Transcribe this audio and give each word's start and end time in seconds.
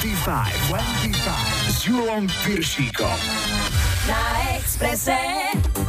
25, 0.00 0.72
25 0.72 1.76
s 1.76 1.84
Julom 1.84 2.24
Piršíkom. 2.40 3.18
Na 4.08 4.48
Exprese. 4.56 5.12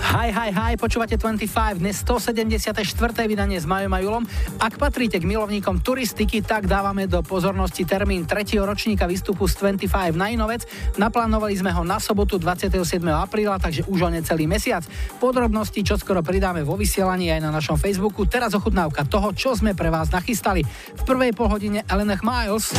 Hi, 0.03 0.27
hi, 0.35 0.51
hi, 0.51 0.75
počúvate 0.75 1.15
25, 1.15 1.79
dnes 1.79 2.03
174. 2.03 2.83
vydanie 3.23 3.55
s 3.55 3.63
Majom 3.63 3.87
a 3.95 4.03
Julom. 4.03 4.27
Ak 4.59 4.75
patríte 4.75 5.15
k 5.15 5.23
milovníkom 5.23 5.79
turistiky, 5.79 6.43
tak 6.43 6.67
dávame 6.67 7.07
do 7.07 7.23
pozornosti 7.23 7.87
termín 7.87 8.27
3. 8.27 8.59
ročníka 8.59 9.07
výstupu 9.07 9.47
z 9.47 9.79
25 9.79 10.11
na 10.19 10.27
Inovec. 10.27 10.67
Naplánovali 10.99 11.55
sme 11.55 11.71
ho 11.71 11.87
na 11.87 11.95
sobotu 12.03 12.35
27. 12.35 12.83
apríla, 13.15 13.63
takže 13.63 13.87
už 13.87 13.99
o 14.03 14.09
necelý 14.11 14.43
mesiac. 14.43 14.83
Podrobnosti 15.23 15.79
čo 15.87 15.95
skoro 15.95 16.19
pridáme 16.19 16.67
vo 16.67 16.75
vysielaní 16.75 17.31
aj 17.31 17.47
na 17.47 17.55
našom 17.55 17.79
Facebooku. 17.79 18.27
Teraz 18.27 18.51
ochutnávka 18.59 19.07
toho, 19.07 19.31
čo 19.31 19.55
sme 19.55 19.71
pre 19.71 19.87
vás 19.87 20.11
nachystali. 20.11 20.67
V 20.99 21.01
prvej 21.07 21.31
polhodine 21.31 21.87
Elena 21.87 22.19
Miles, 22.19 22.75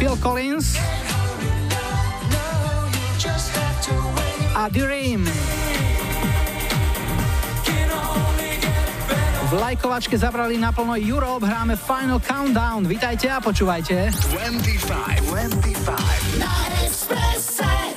Phil 0.00 0.16
Collins, 0.16 0.80
a 4.56 4.64
Dream. 4.72 5.28
V 9.44 9.52
lajkovačke 9.52 10.16
zabrali 10.16 10.56
naplno 10.56 10.96
Europe, 10.96 11.44
hráme 11.44 11.76
Final 11.76 12.16
Countdown. 12.16 12.88
Vítajte 12.88 13.28
a 13.28 13.44
počúvajte. 13.44 14.08
25, 14.40 15.20
25. 15.28 17.89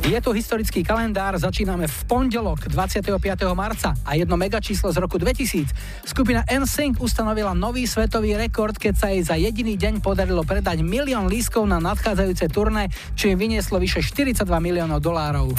Je 0.00 0.16
tu 0.16 0.32
historický 0.32 0.80
kalendár, 0.80 1.36
začíname 1.36 1.84
v 1.84 1.98
pondelok 2.08 2.72
25. 2.72 3.20
marca 3.52 3.92
a 4.00 4.16
jedno 4.16 4.40
megačíslo 4.40 4.88
z 4.88 4.96
roku 4.96 5.20
2000. 5.20 5.68
Skupina 6.08 6.40
NSYNC 6.48 6.98
ustanovila 7.04 7.52
nový 7.52 7.84
svetový 7.84 8.32
rekord, 8.34 8.74
keď 8.80 8.94
sa 8.96 9.06
jej 9.12 9.22
za 9.22 9.36
jediný 9.36 9.76
deň 9.76 10.00
podarilo 10.00 10.40
predať 10.40 10.80
milión 10.80 11.28
lískov 11.28 11.68
na 11.68 11.78
nadchádzajúce 11.84 12.48
turné, 12.48 12.88
čo 13.12 13.28
im 13.28 13.36
vynieslo 13.36 13.76
vyše 13.76 14.00
42 14.00 14.48
miliónov 14.48 15.04
dolárov. 15.04 15.52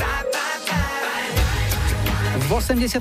V 2.41 2.49
89. 2.49 2.99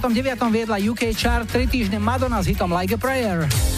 viedla 0.52 0.76
UK 0.78 1.10
chart 1.16 1.48
3 1.48 1.66
týždne 1.66 1.98
Madonna 1.98 2.44
s 2.44 2.46
hitom 2.46 2.70
Like 2.70 2.94
a 2.94 3.00
Prayer. 3.00 3.69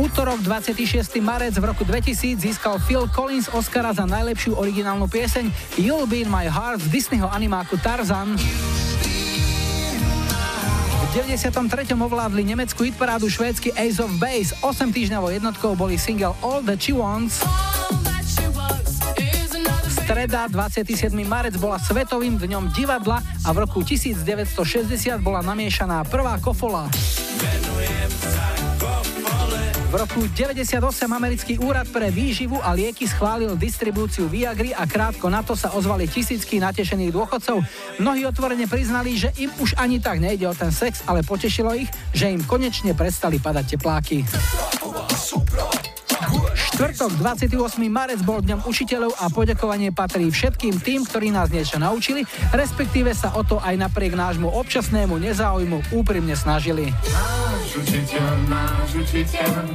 Útorok 0.00 0.40
26. 0.40 1.20
marec 1.20 1.52
v 1.60 1.64
roku 1.68 1.84
2000 1.84 2.40
získal 2.40 2.80
Phil 2.88 3.04
Collins 3.12 3.52
Oscara 3.52 3.92
za 3.92 4.08
najlepšiu 4.08 4.56
originálnu 4.56 5.04
pieseň 5.04 5.52
You'll 5.76 6.08
Be 6.08 6.24
in 6.24 6.32
My 6.32 6.48
Heart 6.48 6.88
z 6.88 6.88
Disneyho 6.88 7.28
animáku 7.28 7.76
Tarzan. 7.76 8.32
V 11.04 11.06
93. 11.12 11.92
ovládli 11.92 12.48
nemeckú 12.48 12.88
hitparádu 12.88 13.28
švédsky 13.28 13.76
Ace 13.76 14.00
of 14.00 14.08
Base. 14.16 14.56
8 14.64 14.88
týždňovou 14.88 15.36
jednotkou 15.36 15.76
boli 15.76 16.00
single 16.00 16.32
All 16.40 16.64
That 16.64 16.80
She 16.80 16.96
Wants. 16.96 17.44
Streda 19.84 20.48
27. 20.48 21.12
marec 21.28 21.60
bola 21.60 21.76
svetovým 21.76 22.40
dňom 22.40 22.72
divadla 22.72 23.20
a 23.44 23.48
v 23.52 23.68
roku 23.68 23.84
1960 23.84 24.48
bola 25.20 25.44
namiešaná 25.44 26.08
prvá 26.08 26.40
kofola. 26.40 26.88
V 29.90 29.98
roku 29.98 30.22
98 30.22 30.78
americký 31.10 31.58
úrad 31.58 31.82
pre 31.90 32.14
výživu 32.14 32.62
a 32.62 32.78
lieky 32.78 33.10
schválil 33.10 33.58
distribúciu 33.58 34.30
Viagry 34.30 34.70
a 34.70 34.86
krátko 34.86 35.26
na 35.26 35.42
to 35.42 35.58
sa 35.58 35.74
ozvali 35.74 36.06
tisícky 36.06 36.62
natešených 36.62 37.10
dôchodcov. 37.10 37.58
Mnohí 37.98 38.22
otvorene 38.22 38.70
priznali, 38.70 39.18
že 39.18 39.34
im 39.42 39.50
už 39.58 39.74
ani 39.74 39.98
tak 39.98 40.22
nejde 40.22 40.46
o 40.46 40.54
ten 40.54 40.70
sex, 40.70 41.02
ale 41.10 41.26
potešilo 41.26 41.74
ich, 41.74 41.90
že 42.14 42.30
im 42.30 42.46
konečne 42.46 42.94
prestali 42.94 43.42
padať 43.42 43.74
tepláky. 43.74 44.22
Štvrtok 46.80 47.12
28. 47.20 47.76
marec 47.92 48.24
bol 48.24 48.40
dňom 48.40 48.64
učiteľov 48.64 49.12
a 49.20 49.28
poďakovanie 49.28 49.92
patrí 49.92 50.32
všetkým 50.32 50.80
tým, 50.80 51.04
ktorí 51.04 51.28
nás 51.28 51.52
niečo 51.52 51.76
naučili, 51.76 52.24
respektíve 52.56 53.12
sa 53.12 53.36
o 53.36 53.44
to 53.44 53.60
aj 53.60 53.76
napriek 53.76 54.16
nášmu 54.16 54.48
občasnému 54.48 55.20
nezáujmu 55.20 55.92
úprimne 55.92 56.32
snažili. 56.32 56.88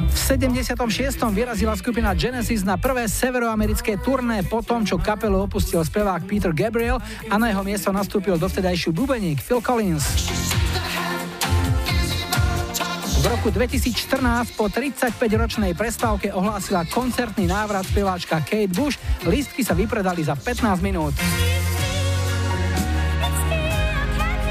V 0.10 0.18
76. 0.18 0.74
vyrazila 1.30 1.78
skupina 1.78 2.18
Genesis 2.18 2.66
na 2.66 2.82
prvé 2.82 3.06
severoamerické 3.06 4.02
turné 4.02 4.42
po 4.42 4.66
tom, 4.66 4.82
čo 4.82 4.98
kapelu 4.98 5.46
opustil 5.46 5.86
spevák 5.86 6.26
Peter 6.26 6.58
Gabriel 6.58 6.98
a 7.30 7.38
na 7.38 7.54
jeho 7.54 7.62
miesto 7.62 7.94
nastúpil 7.94 8.42
dovtedajší 8.42 8.90
bubeník 8.90 9.46
Phil 9.46 9.62
Collins. 9.62 10.10
V 13.26 13.34
roku 13.34 13.50
2014 13.50 14.54
po 14.54 14.70
35-ročnej 14.70 15.74
prestávke 15.74 16.30
ohlásila 16.30 16.86
koncertný 16.86 17.50
návrat 17.50 17.82
speváčka 17.90 18.38
Kate 18.46 18.70
Bush. 18.70 19.02
Lístky 19.26 19.66
sa 19.66 19.74
vypredali 19.74 20.22
za 20.22 20.38
15 20.38 20.86
minút. 20.86 21.18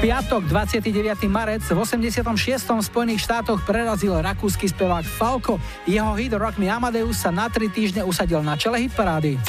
piatok 0.03 0.51
29. 0.51 0.91
marec 1.31 1.63
v 1.63 1.77
86. 1.79 2.19
v 2.67 2.83
Spojených 2.83 3.23
štátoch 3.23 3.63
prerazil 3.63 4.11
rakúsky 4.19 4.67
spevák 4.67 5.07
Falco. 5.07 5.55
Jeho 5.87 6.11
hit 6.19 6.35
Rock 6.35 6.59
Me 6.59 6.67
Amadeus 6.67 7.23
sa 7.23 7.31
na 7.31 7.47
tri 7.47 7.71
týždne 7.71 8.03
usadil 8.03 8.43
na 8.43 8.59
čele 8.59 8.83
hitparády. 8.83 9.39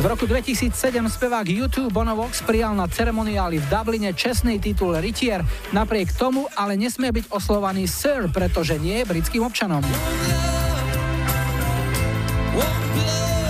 V 0.00 0.08
roku 0.08 0.24
2007 0.24 0.72
spevák 1.12 1.44
YouTube 1.44 1.92
Bono 1.92 2.16
Vox 2.16 2.40
prijal 2.40 2.72
na 2.72 2.88
ceremoniáli 2.88 3.60
v 3.60 3.66
Dubline 3.68 4.16
čestný 4.16 4.56
titul 4.56 4.96
Rytier. 4.96 5.44
Napriek 5.76 6.16
tomu 6.16 6.48
ale 6.56 6.72
nesmie 6.80 7.12
byť 7.12 7.28
oslovaný 7.28 7.84
Sir, 7.84 8.32
pretože 8.32 8.80
nie 8.80 9.04
je 9.04 9.04
britským 9.04 9.44
občanom. 9.44 9.84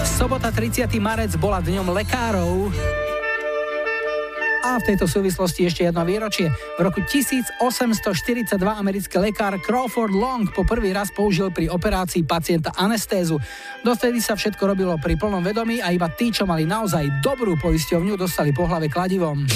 Sobota 0.03 0.51
30. 0.51 0.91
marec 0.99 1.31
bola 1.39 1.63
dňom 1.63 1.87
lekárov. 1.87 2.75
A 4.61 4.77
v 4.77 4.93
tejto 4.93 5.09
súvislosti 5.09 5.65
ešte 5.65 5.89
jedno 5.89 6.05
výročie. 6.05 6.53
V 6.53 6.81
roku 6.85 7.01
1842 7.01 7.57
americký 8.61 9.17
lekár 9.17 9.57
Crawford 9.57 10.13
Long 10.13 10.45
po 10.53 10.69
prvý 10.69 10.93
raz 10.93 11.09
použil 11.09 11.49
pri 11.49 11.73
operácii 11.73 12.29
pacienta 12.29 12.69
anestézu. 12.77 13.41
Dovtedy 13.81 14.21
sa 14.21 14.37
všetko 14.37 14.61
robilo 14.69 15.01
pri 15.01 15.17
plnom 15.17 15.41
vedomí 15.41 15.81
a 15.81 15.97
iba 15.97 16.13
tí, 16.13 16.29
čo 16.29 16.45
mali 16.45 16.69
naozaj 16.69 17.25
dobrú 17.25 17.57
poisťovňu, 17.57 18.21
dostali 18.21 18.53
po 18.53 18.69
hlave 18.69 18.93
kladivom. 18.93 19.49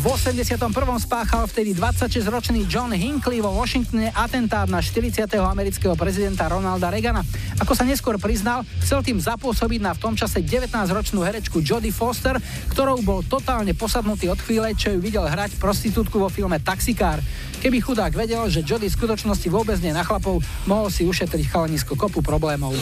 V 0.00 0.08
81. 0.08 0.72
spáchal 0.96 1.44
vtedy 1.44 1.76
26-ročný 1.76 2.64
John 2.64 2.88
Hinckley 2.88 3.44
vo 3.44 3.52
Washingtone 3.52 4.08
atentát 4.16 4.64
na 4.64 4.80
40. 4.80 5.28
amerického 5.36 5.92
prezidenta 5.92 6.48
Ronalda 6.48 6.88
Reagana. 6.88 7.20
Ako 7.60 7.76
sa 7.76 7.84
neskôr 7.84 8.16
priznal, 8.16 8.64
chcel 8.80 9.04
tým 9.04 9.20
zapôsobiť 9.20 9.84
na 9.84 9.92
v 9.92 10.00
tom 10.00 10.16
čase 10.16 10.40
19-ročnú 10.40 11.20
herečku 11.20 11.60
Jodie 11.60 11.92
Foster, 11.92 12.40
ktorou 12.72 13.04
bol 13.04 13.20
totálne 13.20 13.76
posadnutý 13.76 14.32
od 14.32 14.40
chvíle, 14.40 14.72
čo 14.72 14.88
ju 14.88 15.04
videl 15.04 15.28
hrať 15.28 15.60
prostitútku 15.60 16.16
vo 16.16 16.32
filme 16.32 16.56
Taxikár. 16.56 17.20
Keby 17.60 17.84
chudák 17.84 18.16
vedel, 18.16 18.48
že 18.48 18.64
Jodie 18.64 18.88
v 18.88 18.96
skutočnosti 18.96 19.52
vôbec 19.52 19.76
nie 19.84 19.92
na 19.92 20.00
chlapov, 20.00 20.40
mohol 20.64 20.88
si 20.88 21.04
ušetriť 21.04 21.44
chalanisko 21.52 21.92
kopu 21.92 22.24
problémov. 22.24 22.72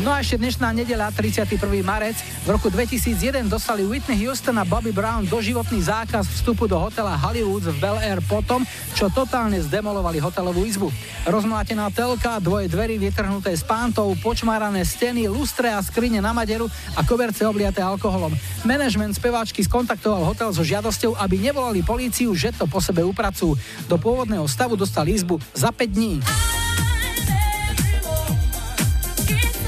No 0.00 0.08
a 0.08 0.24
ešte 0.24 0.40
dnešná 0.40 0.72
nedela, 0.72 1.12
31. 1.12 1.68
marec. 1.84 2.16
V 2.48 2.56
roku 2.56 2.72
2001 2.72 3.44
dostali 3.44 3.84
Whitney 3.84 4.24
Houston 4.24 4.56
a 4.56 4.64
Bobby 4.64 4.88
Brown 4.88 5.28
doživotný 5.28 5.84
zákaz 5.84 6.32
vstupu 6.32 6.64
do 6.64 6.80
hotela 6.80 7.12
Hollywood 7.20 7.60
v 7.68 7.76
Bel 7.76 8.00
Air 8.00 8.24
potom, 8.24 8.64
čo 8.96 9.12
totálne 9.12 9.60
zdemolovali 9.60 10.16
hotelovú 10.16 10.64
izbu. 10.64 10.88
Rozmlátená 11.28 11.92
telka, 11.92 12.40
dvoje 12.40 12.72
dverí 12.72 12.96
vytrhnuté 12.96 13.52
z 13.52 13.68
pántov, 13.68 14.16
počmárané 14.24 14.80
steny, 14.88 15.28
lustre 15.28 15.68
a 15.68 15.84
skrine 15.84 16.24
na 16.24 16.32
maderu 16.32 16.72
a 16.96 17.04
koberce 17.04 17.44
obliaté 17.44 17.84
alkoholom. 17.84 18.32
Management 18.64 19.20
speváčky 19.20 19.60
skontaktoval 19.60 20.24
hotel 20.24 20.56
so 20.56 20.64
žiadosťou, 20.64 21.20
aby 21.20 21.36
nevolali 21.36 21.84
políciu, 21.84 22.32
že 22.32 22.48
to 22.56 22.64
po 22.64 22.80
sebe 22.80 23.04
upracujú. 23.04 23.60
Do 23.92 24.00
pôvodného 24.00 24.48
stavu 24.48 24.72
dostali 24.72 25.12
izbu 25.12 25.36
za 25.52 25.68
5 25.68 25.84
dní. 25.84 26.16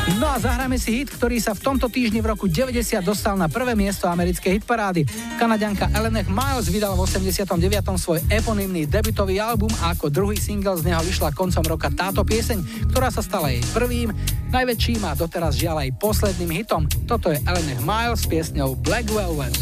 No 0.05 0.29
a 0.29 0.37
zahráme 0.37 0.77
si 0.77 1.01
hit, 1.01 1.09
ktorý 1.09 1.41
sa 1.41 1.57
v 1.57 1.65
tomto 1.65 1.89
týždni 1.89 2.21
v 2.21 2.37
roku 2.37 2.45
90 2.45 3.01
dostal 3.01 3.41
na 3.41 3.49
prvé 3.49 3.73
miesto 3.73 4.05
americkej 4.05 4.61
hitparády. 4.61 5.09
Kanadianka 5.41 5.89
Eleanor 5.97 6.29
Miles 6.29 6.69
vydala 6.69 6.93
v 6.93 7.09
89. 7.09 7.57
svoj 7.97 8.21
eponymný 8.29 8.85
debutový 8.85 9.41
album 9.41 9.73
a 9.81 9.97
ako 9.97 10.13
druhý 10.13 10.37
single 10.37 10.77
z 10.77 10.93
neho 10.93 11.01
vyšla 11.01 11.33
koncom 11.33 11.65
roka 11.65 11.89
táto 11.89 12.21
pieseň, 12.21 12.93
ktorá 12.93 13.09
sa 13.09 13.25
stala 13.25 13.49
jej 13.49 13.65
prvým, 13.73 14.13
najväčším 14.53 15.09
a 15.09 15.17
doteraz 15.17 15.57
žiaľ 15.57 15.89
aj 15.89 15.97
posledným 15.97 16.53
hitom. 16.53 16.85
Toto 17.09 17.33
je 17.33 17.41
Eleanor 17.49 17.81
Miles 17.81 18.23
s 18.23 18.29
piesňou 18.29 18.77
Black 18.85 19.09
Velvet. 19.09 19.57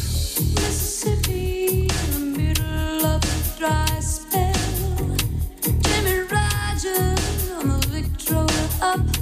Up 8.83 9.22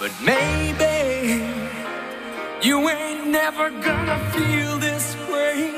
But 0.00 0.12
maybe 0.22 1.44
you 2.62 2.88
ain't 2.88 3.26
never 3.26 3.68
gonna 3.68 4.18
feel 4.32 4.78
this 4.78 5.14
way. 5.30 5.74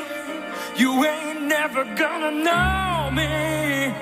You 0.77 1.05
ain't 1.05 1.43
never 1.43 1.83
gonna 1.97 2.31
know 2.31 3.11
me. 3.11 3.93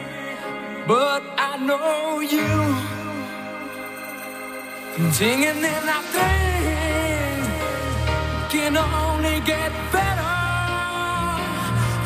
But 0.86 1.22
I 1.38 1.56
know 1.56 2.20
you. 2.20 2.52
Singing 5.10 5.64
in 5.74 5.84
our 5.96 6.04
things 6.18 7.48
can 8.52 8.76
only 8.76 9.40
get 9.40 9.72
better. 9.90 10.36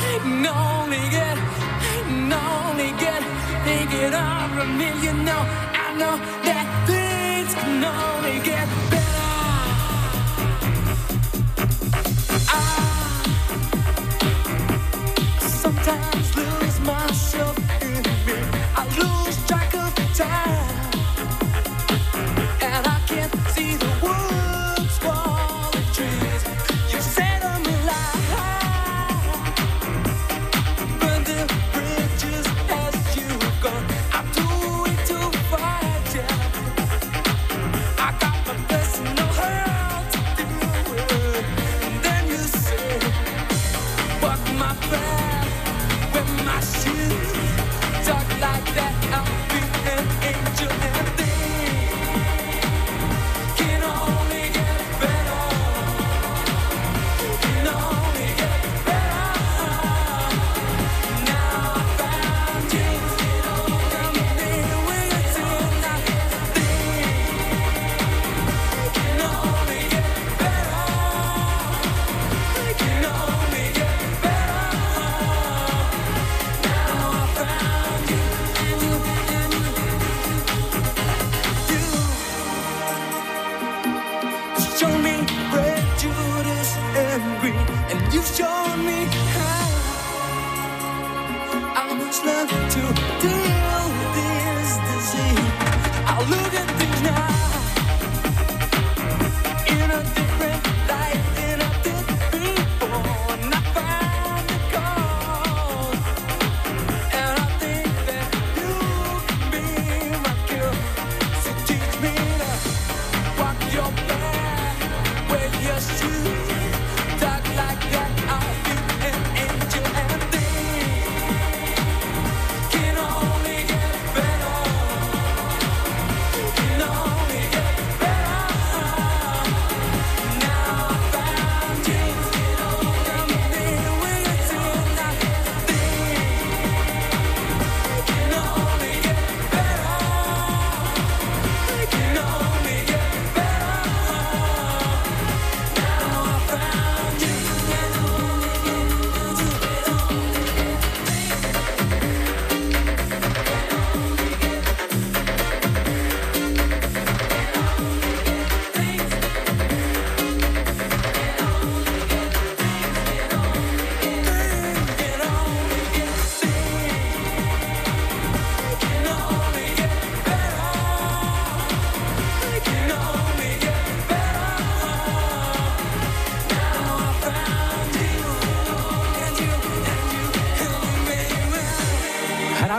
Can 0.05 0.47
only 0.47 1.05
get, 1.11 1.37
can 1.83 2.33
only 2.33 2.91
get, 3.05 3.23
take 3.65 3.93
it 4.05 4.15
from 4.55 4.79
me. 4.79 4.89
You 5.03 5.15
know, 5.27 5.43
I 5.85 5.97
know 5.99 6.17
that 6.45 6.65
can 7.53 7.85
only 7.85 8.39
get 8.41 8.69
better. 8.91 9.05
I 12.49 12.94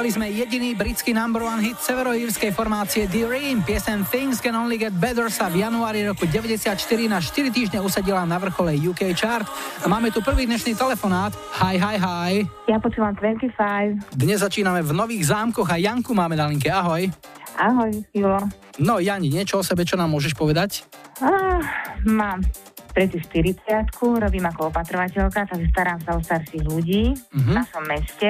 Hrali 0.05 0.21
sme 0.21 0.29
jediný 0.29 0.77
britský 0.77 1.17
number 1.17 1.41
one 1.41 1.65
hit 1.65 1.81
severoírskej 1.81 2.53
formácie 2.53 3.09
The 3.09 3.25
Ream. 3.25 3.65
Piesen 3.65 4.05
Things 4.05 4.37
Can 4.37 4.53
Only 4.53 4.77
Get 4.77 4.93
Better 4.93 5.33
sa 5.33 5.49
v 5.49 5.65
januári 5.65 6.05
roku 6.05 6.29
94 6.29 6.77
na 7.09 7.17
4 7.17 7.49
týždne 7.49 7.81
usadila 7.81 8.21
na 8.21 8.37
vrchole 8.37 8.77
UK 8.77 9.17
chart. 9.17 9.49
A 9.81 9.89
máme 9.89 10.13
tu 10.13 10.21
prvý 10.21 10.45
dnešný 10.45 10.77
telefonát. 10.77 11.33
Hi, 11.57 11.81
hi, 11.81 11.97
hi. 11.97 12.33
Ja 12.69 12.77
počúvam 12.77 13.17
25. 13.17 14.13
Dnes 14.13 14.45
začíname 14.45 14.85
v 14.85 14.93
Nových 14.93 15.25
zámkoch 15.25 15.73
a 15.73 15.81
Janku 15.81 16.13
máme 16.13 16.37
na 16.37 16.53
linke. 16.53 16.69
Ahoj. 16.69 17.09
Ahoj, 17.57 17.89
Julo. 18.13 18.45
No 18.77 19.01
Jani, 19.01 19.33
niečo 19.33 19.57
o 19.57 19.65
sebe, 19.65 19.89
čo 19.89 19.97
nám 19.97 20.13
môžeš 20.13 20.37
povedať? 20.37 20.85
Ah, 21.17 21.65
mám 22.05 22.45
preci 22.93 23.17
40 23.19 23.89
robím 24.21 24.45
ako 24.45 24.69
opatrovateľka, 24.69 25.49
takže 25.49 25.67
starám 25.73 25.99
sa 25.99 26.13
o 26.13 26.21
starších 26.21 26.61
ľudí 26.61 27.11
Mhm. 27.33 27.41
v 27.41 27.49
našom 27.57 27.83
meste. 27.89 28.29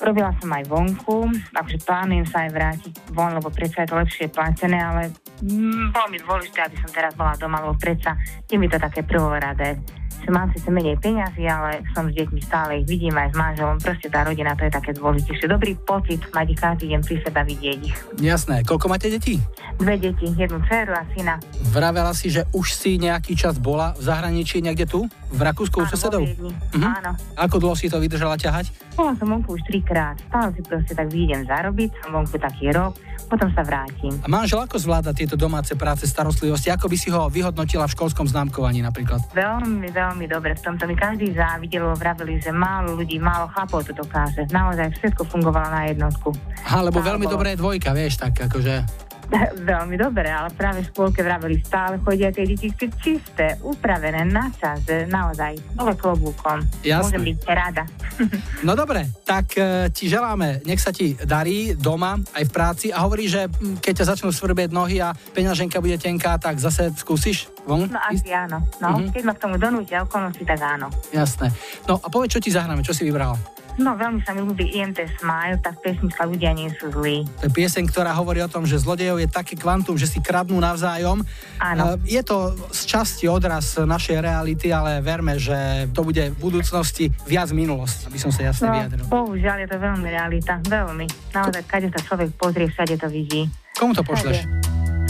Robila 0.00 0.32
som 0.40 0.48
aj 0.48 0.64
vonku, 0.64 1.28
takže 1.52 1.76
plánujem 1.84 2.24
sa 2.24 2.48
aj 2.48 2.50
vrátiť 2.56 2.94
von, 3.12 3.36
lebo 3.36 3.52
predsa 3.52 3.84
je 3.84 3.88
to 3.92 4.00
lepšie 4.00 4.26
platené, 4.32 4.80
ale 4.80 5.12
mm, 5.44 5.92
bolo 5.92 6.06
mi 6.08 6.16
dôležité, 6.16 6.64
aby 6.64 6.76
som 6.80 6.88
teraz 6.88 7.12
bola 7.12 7.36
doma, 7.36 7.60
lebo 7.60 7.76
predsa 7.76 8.16
je 8.48 8.56
mi 8.56 8.64
to 8.64 8.80
také 8.80 9.04
prvoradé. 9.04 9.76
Že 10.20 10.30
mám 10.34 10.48
síce 10.52 10.68
menej 10.68 10.96
peňazí, 10.98 11.46
ale 11.46 11.80
som 11.94 12.10
s 12.10 12.14
deťmi 12.14 12.40
stále 12.44 12.82
ich 12.82 12.86
vidím 12.86 13.16
aj 13.16 13.32
s 13.32 13.36
manželom. 13.38 13.76
Proste 13.80 14.08
tá 14.10 14.26
rodina 14.26 14.52
to 14.58 14.66
je 14.66 14.72
také 14.74 14.90
dôležitejšie. 14.92 15.46
Dobrý 15.48 15.72
pocit 15.86 16.20
mať 16.34 16.46
ich 16.52 16.60
každý 16.60 16.84
deň 16.92 17.00
pri 17.06 17.16
seba 17.24 17.40
vidieť 17.46 17.78
ich. 17.80 17.96
Jasné. 18.20 18.66
Koľko 18.66 18.86
máte 18.90 19.08
detí? 19.08 19.40
Dve 19.80 19.96
deti, 19.96 20.28
jednu 20.34 20.60
dceru 20.68 20.92
a 20.92 21.02
syna. 21.16 21.40
Vravela 21.72 22.12
si, 22.12 22.28
že 22.28 22.44
už 22.52 22.74
si 22.74 23.00
nejaký 23.00 23.32
čas 23.38 23.56
bola 23.56 23.96
v 23.96 24.02
zahraničí 24.04 24.60
niekde 24.60 24.84
tu? 24.84 25.08
V 25.30 25.40
Rakúsku 25.40 25.80
u 25.82 25.86
susedov? 25.86 26.26
Mhm. 26.74 26.84
Áno. 26.84 27.14
Ako 27.38 27.62
dlho 27.62 27.78
si 27.78 27.88
to 27.88 28.02
vydržala 28.02 28.36
ťahať? 28.36 28.68
Bola 28.98 29.16
som 29.16 29.30
vonku 29.30 29.56
už 29.56 29.62
trikrát. 29.70 30.18
Stále 30.28 30.52
si 30.52 30.60
proste 30.66 30.92
tak 30.92 31.08
vyjdem 31.08 31.48
zarobiť. 31.48 31.90
Som 32.04 32.10
vonku 32.20 32.36
taký 32.36 32.74
rok. 32.74 32.98
Potom 33.30 33.46
sa 33.54 33.62
vrátim. 33.62 34.10
A 34.20 34.28
manžel 34.28 34.58
ako 34.58 34.74
zvláda 34.74 35.14
tieto 35.14 35.38
domáce 35.38 35.78
práce, 35.78 36.10
starostlivosti? 36.10 36.74
Ako 36.74 36.90
by 36.90 36.96
si 36.98 37.14
ho 37.14 37.30
vyhodnotila 37.30 37.86
v 37.86 37.94
školskom 37.94 38.26
známkovaní 38.26 38.82
napríklad? 38.82 39.22
Veľmi, 39.30 39.86
veľmi 39.94 40.26
dobre. 40.26 40.58
V 40.58 40.66
tomto 40.66 40.90
mi 40.90 40.98
každý 40.98 41.30
závidel, 41.30 41.86
vraveli, 41.94 42.42
že 42.42 42.50
málo 42.50 42.98
ľudí, 42.98 43.22
málo 43.22 43.46
chlapov 43.54 43.86
to 43.86 43.94
dokáže. 43.94 44.50
Naozaj 44.50 44.98
všetko 44.98 45.22
fungovalo 45.30 45.70
na 45.70 45.86
jednotku. 45.86 46.34
Aha, 46.66 46.82
lebo 46.82 46.98
Áno. 46.98 47.06
veľmi 47.14 47.26
dobré 47.30 47.54
dvojka, 47.54 47.94
vieš, 47.94 48.18
tak 48.18 48.34
akože... 48.50 49.08
Veľmi 49.70 49.94
dobre, 49.94 50.26
ale 50.26 50.50
práve 50.50 50.82
v 50.82 50.90
škôlke 50.90 51.20
vraveli 51.20 51.62
stále 51.62 51.98
chodia 51.98 52.28
tie 52.28 52.42
detičky 52.44 52.90
čisté, 52.98 53.54
upravené 53.60 54.26
na 54.26 54.50
čas, 54.50 54.82
že 54.82 55.06
naozaj 55.06 55.54
dole 55.72 55.94
klobúkom. 55.94 56.60
Jasné. 56.82 57.04
Môžem 57.06 57.22
byť 57.26 57.38
rada. 57.46 57.84
No 58.60 58.76
dobre, 58.76 59.08
tak 59.24 59.56
e, 59.56 59.88
ti 59.88 60.04
želáme, 60.04 60.60
nech 60.62 60.76
sa 60.76 60.92
ti 60.92 61.16
darí 61.16 61.72
doma, 61.72 62.20
aj 62.36 62.44
v 62.44 62.52
práci 62.52 62.86
a 62.92 63.00
hovorí, 63.00 63.24
že 63.24 63.48
mm, 63.48 63.80
keď 63.80 63.92
ťa 63.96 64.08
začnú 64.12 64.28
svrbieť 64.28 64.68
nohy 64.68 65.00
a 65.00 65.16
peňaženka 65.32 65.80
bude 65.80 65.96
tenká, 65.96 66.36
tak 66.36 66.60
zase 66.60 66.92
skúsiš 66.92 67.48
von? 67.64 67.88
No 67.88 67.96
asi 67.96 68.28
áno. 68.28 68.60
No, 68.76 69.00
Mhm. 69.00 69.16
keď 69.16 69.22
ma 69.24 69.32
k 69.32 69.40
tomu 69.40 69.56
donútia 69.56 70.04
okolnosti, 70.04 70.44
tak 70.44 70.60
áno. 70.60 70.92
Jasné. 71.08 71.48
No 71.88 71.96
a 71.96 72.12
povedz, 72.12 72.36
čo 72.36 72.44
ti 72.44 72.52
zahráme, 72.52 72.84
čo 72.84 72.92
si 72.92 73.08
vybrala? 73.08 73.40
No 73.80 73.96
veľmi 73.96 74.20
sa 74.20 74.36
mi 74.36 74.44
ľúbi 74.44 74.76
IMT 74.76 75.16
Smile, 75.16 75.56
tá 75.56 75.72
pesnička 75.72 76.28
Ľudia 76.28 76.52
nie 76.52 76.68
sú 76.76 76.92
zlí. 76.92 77.24
To 77.40 77.48
je 77.48 77.52
pieseň, 77.56 77.88
ktorá 77.88 78.12
hovorí 78.12 78.38
o 78.38 78.46
tom, 78.46 78.68
že 78.68 78.76
zlodejov 78.76 79.16
je 79.16 79.26
také 79.26 79.56
kvantum, 79.56 79.96
že 79.96 80.04
si 80.04 80.20
kradnú 80.20 80.60
navzájom. 80.60 81.24
Áno. 81.56 81.96
E, 81.96 82.04
Je 82.06 82.20
to 82.20 82.52
z 82.68 82.82
časti 82.86 83.24
odraz 83.24 83.74
našej 83.74 84.20
reality, 84.20 84.68
ale 84.68 85.00
verme, 85.00 85.34
že 85.34 85.56
to 85.90 86.04
bude 86.04 86.20
v 86.20 86.36
budúcnosti 86.36 87.08
viac 87.24 87.48
minulosť, 87.50 88.06
aby 88.06 88.18
som 88.18 88.28
sa 88.28 88.44
jasne 88.44 88.68
No, 88.68 88.76
vyjadril. 88.76 89.04
bohužiaľ 89.08 89.56
je 89.64 89.68
to 89.72 89.78
veľmi 89.80 90.08
realita, 90.08 90.52
veľmi. 90.60 91.06
Naozaj, 91.32 91.62
kade 91.64 91.88
sa 91.88 92.00
človek 92.00 92.28
pozrie, 92.36 92.68
všade 92.68 92.94
to 92.94 93.08
vidí. 93.08 93.48
Komu 93.72 93.96
to 93.96 94.04
pošleš? 94.04 94.44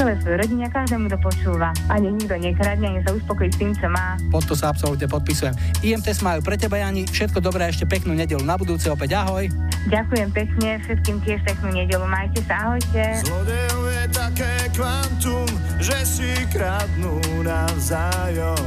Celé 0.01 0.17
svojej 0.25 0.41
rodine 0.41 0.65
a 0.65 0.73
každému, 0.73 1.13
kto 1.13 1.19
počúva. 1.21 1.77
Ani 1.93 2.09
nikto 2.09 2.33
nekradne, 2.33 2.89
ani 2.89 3.05
sa 3.05 3.13
uspokojí 3.13 3.53
s 3.53 3.61
tým, 3.61 3.77
čo 3.77 3.85
má. 3.93 4.17
Pod 4.33 4.49
to 4.49 4.57
sa 4.57 4.73
absolútne 4.73 5.05
podpisujem. 5.05 5.53
IMT 5.85 6.25
majú 6.25 6.41
pre 6.41 6.57
teba, 6.57 6.81
Jani, 6.81 7.05
všetko 7.05 7.45
dobré, 7.45 7.69
ešte 7.69 7.85
peknú 7.85 8.17
nedelu 8.17 8.41
na 8.41 8.57
budúce, 8.57 8.89
opäť 8.89 9.21
ahoj. 9.21 9.45
Ďakujem 9.93 10.33
pekne, 10.33 10.81
všetkým 10.89 11.21
tiež 11.21 11.45
peknú 11.45 11.69
nedelu. 11.77 12.01
Majte 12.09 12.41
sa, 12.49 12.65
ahojte. 12.65 13.05
Zlodejov 13.29 13.85
je 13.93 14.05
také 14.09 14.53
kvantum, 14.73 15.49
že 15.85 15.99
si 16.09 16.33
kradnú 16.49 17.21
navzájom. 17.45 18.65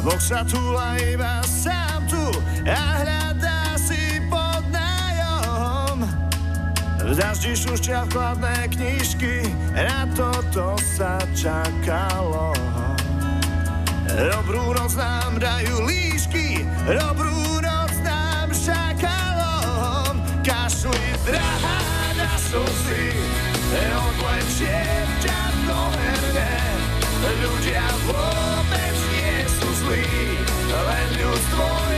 Boh 0.00 0.22
sa 0.24 0.40
túla 0.48 0.96
iba 1.04 1.44
sám 1.44 2.00
tu 2.08 2.24
a 2.64 2.80
hľadá 3.04 3.25
daždi 7.14 7.54
šušťa 7.54 8.10
vkladné 8.10 8.66
knižky, 8.74 9.46
na 9.78 10.10
toto 10.18 10.74
sa 10.82 11.22
čakalo. 11.38 12.50
Dobrú 14.10 14.74
noc 14.74 14.98
nám 14.98 15.38
dajú 15.38 15.86
líšky, 15.86 16.66
dobrú 16.82 17.62
noc 17.62 17.94
nám 18.02 18.50
šakalom. 18.50 20.18
Kašli 20.42 21.06
drahá 21.22 21.78
na 22.18 22.32
slzy, 22.42 23.14
odlečie 23.76 24.82
ťa 25.22 25.40
do 25.62 25.80
herne. 25.94 26.54
Ľudia 27.22 27.86
vôbec 28.10 28.96
nie 29.14 29.36
sú 29.46 29.68
zlí, 29.84 30.10
len 30.74 31.08
ľudstvo 31.22 31.66
je 31.92 31.95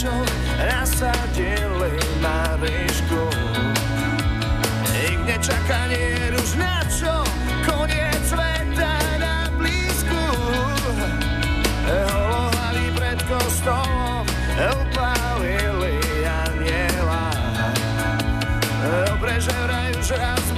Čo 0.00 0.12
nasadili 0.56 1.92
Marišku. 2.24 3.24
Ik 4.96 5.18
nečakanie 5.28 6.32
už 6.32 6.56
na 6.56 6.80
čo, 6.88 7.20
koniec 7.68 8.16
sveta 8.24 8.96
na 9.20 9.52
blízku. 9.60 10.24
Holohali 11.84 12.86
pred 12.96 13.20
kostolom, 13.28 14.24
upálili 14.56 16.00
aniela. 16.24 17.28
Dobre, 18.80 19.36
že 19.36 19.52
vraj 19.52 19.92
už 20.00 20.08
raz 20.16 20.49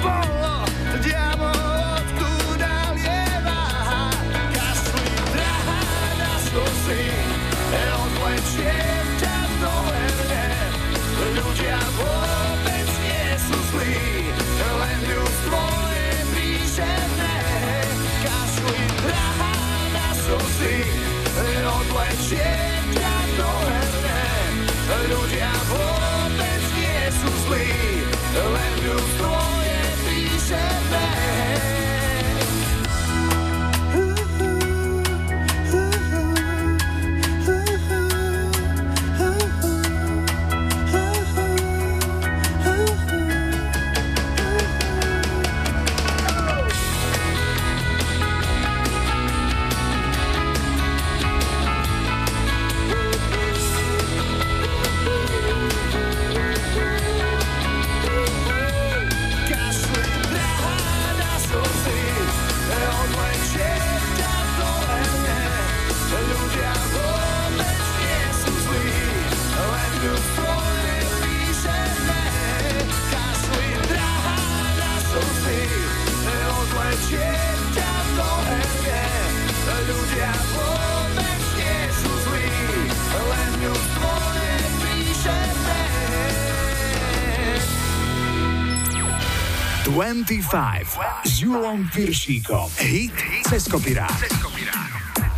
25 90.53 91.25
s 91.25 91.41
Julom 91.41 91.89
Piršíkom. 91.89 92.69
Hit 92.77 93.17
cez 93.49 93.65
kopirát. 93.73 94.13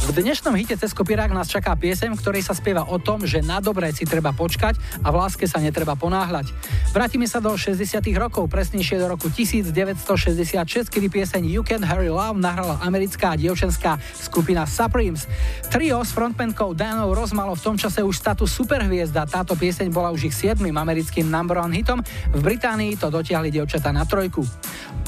V 0.05 0.11
dnešnom 0.11 0.59
hite 0.59 0.75
cez 0.75 0.91
kopirák 0.91 1.31
nás 1.31 1.47
čaká 1.47 1.79
piesem, 1.79 2.11
ktorej 2.19 2.43
sa 2.43 2.51
spieva 2.51 2.83
o 2.83 2.99
tom, 2.99 3.23
že 3.23 3.39
na 3.39 3.63
dobré 3.63 3.95
si 3.95 4.03
treba 4.03 4.35
počkať 4.35 4.75
a 5.07 5.15
v 5.15 5.23
láske 5.23 5.47
sa 5.47 5.63
netreba 5.63 5.95
ponáhľať. 5.95 6.51
Vrátime 6.95 7.27
sa 7.27 7.43
do 7.43 7.51
60 7.51 8.07
rokov, 8.15 8.47
presnejšie 8.47 9.03
do 9.03 9.11
roku 9.11 9.27
1966, 9.27 10.87
kedy 10.87 11.11
pieseň 11.11 11.43
You 11.43 11.67
Can 11.67 11.83
Hurry 11.83 12.07
Love 12.07 12.39
nahrala 12.39 12.79
americká 12.87 13.35
dievčenská 13.35 13.99
skupina 14.15 14.63
Supremes. 14.63 15.27
Trio 15.75 15.99
s 16.07 16.15
frontmankou 16.15 16.71
Danou 16.71 17.11
Ross 17.11 17.35
malo 17.35 17.59
v 17.59 17.67
tom 17.67 17.75
čase 17.75 17.99
už 17.99 18.15
status 18.15 18.47
superhviezda. 18.47 19.27
Táto 19.27 19.59
pieseň 19.59 19.91
bola 19.91 20.15
už 20.15 20.31
ich 20.31 20.39
7. 20.39 20.63
americkým 20.71 21.27
number 21.27 21.59
one 21.59 21.75
hitom. 21.75 21.99
V 22.31 22.39
Británii 22.39 22.95
to 22.95 23.11
dotiahli 23.11 23.51
dievčatá 23.51 23.91
na 23.91 24.07
trojku. 24.07 24.47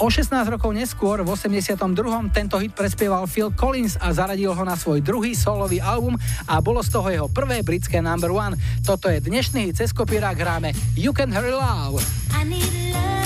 O 0.03 0.11
16 0.11 0.43
rokov 0.51 0.75
neskôr, 0.75 1.23
v 1.23 1.31
82. 1.31 1.79
tento 2.35 2.59
hit 2.59 2.75
prespieval 2.75 3.31
Phil 3.31 3.55
Collins 3.55 3.95
a 4.03 4.11
zaradil 4.11 4.51
ho 4.51 4.65
na 4.67 4.75
svoj 4.75 5.07
druhý 5.07 5.39
solový 5.39 5.79
album 5.79 6.19
a 6.51 6.59
bolo 6.59 6.83
z 6.83 6.91
toho 6.91 7.09
jeho 7.15 7.29
prvé 7.31 7.63
britské 7.63 8.03
number 8.03 8.35
one. 8.35 8.59
Toto 8.83 9.07
je 9.07 9.23
dnešný 9.23 9.71
hit 9.71 9.79
cez 9.79 9.95
kopírák, 9.95 10.35
hráme 10.35 10.75
You 10.99 11.15
Can 11.15 11.31
Hurry 11.31 11.55
Love. 11.55 11.76
I 12.33 12.43
need 12.45 12.73
love, 12.73 12.95
love 12.95 13.26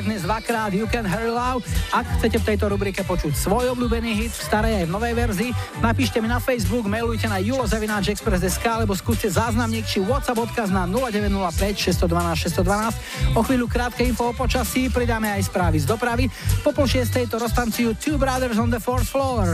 kopirák 0.00 0.04
dnes 0.04 0.22
dvakrát 0.22 0.72
You 0.72 0.88
Can 0.88 1.04
Hurry 1.04 1.28
Love. 1.28 1.60
Ak 1.92 2.08
chcete 2.16 2.40
v 2.40 2.44
tejto 2.44 2.72
rubrike 2.72 3.04
počuť 3.04 3.36
svoj 3.36 3.76
obľúbený 3.76 4.16
hit 4.16 4.32
v 4.32 4.42
starej 4.48 4.72
aj 4.80 4.84
v 4.88 4.92
novej 4.96 5.12
verzii, 5.12 5.50
napíšte 5.84 6.24
mi 6.24 6.28
na 6.28 6.40
Facebook, 6.40 6.88
mailujte 6.88 7.28
na 7.28 7.36
julozavináčexpress.sk 7.36 8.64
alebo 8.64 8.96
skúste 8.96 9.28
záznamník 9.28 9.84
či 9.84 10.00
WhatsApp 10.00 10.40
odkaz 10.40 10.72
na 10.72 10.88
0905 10.88 11.92
612 12.08 12.48
612. 12.64 13.36
O 13.36 13.44
chvíľu 13.44 13.68
krátke 13.68 14.00
info 14.08 14.32
o 14.32 14.32
počasí, 14.32 14.88
pridáme 14.88 15.28
aj 15.36 15.52
správy 15.52 15.84
z 15.84 15.86
dopravy. 15.92 16.32
Po 16.64 16.72
pol 16.72 16.88
šiestej 16.88 17.28
to 17.28 17.36
roztancujú 17.36 17.92
Two 18.00 18.16
Brothers 18.16 18.56
on 18.56 18.72
the 18.72 18.80
Fourth 18.80 19.12
Floor. 19.12 19.52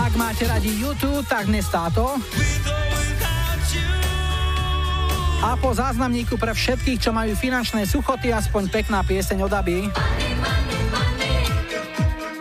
Ak 0.00 0.12
máte 0.16 0.48
radi 0.48 0.72
YouTube, 0.80 1.28
tak 1.28 1.44
dnes 1.44 1.68
táto. 1.68 2.16
A 5.40 5.56
po 5.56 5.72
záznamníku 5.72 6.36
pre 6.36 6.52
všetkých, 6.52 7.00
čo 7.00 7.16
majú 7.16 7.32
finančné 7.32 7.88
suchoty, 7.88 8.28
aspoň 8.28 8.68
pekná 8.68 9.00
pieseň 9.00 9.48
od 9.48 9.52
Aby. 9.56 9.88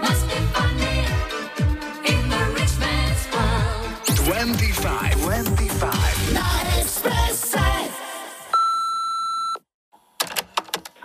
Must 0.04 0.24
be 0.28 0.36
funny 0.52 1.08
in 2.12 2.24
the 2.28 2.44
rich 2.60 2.76
man's 2.76 3.24
world. 3.32 3.88
25, 4.28 5.16
25. 5.16 6.36
Na 6.36 6.48
Expresse. 6.76 7.64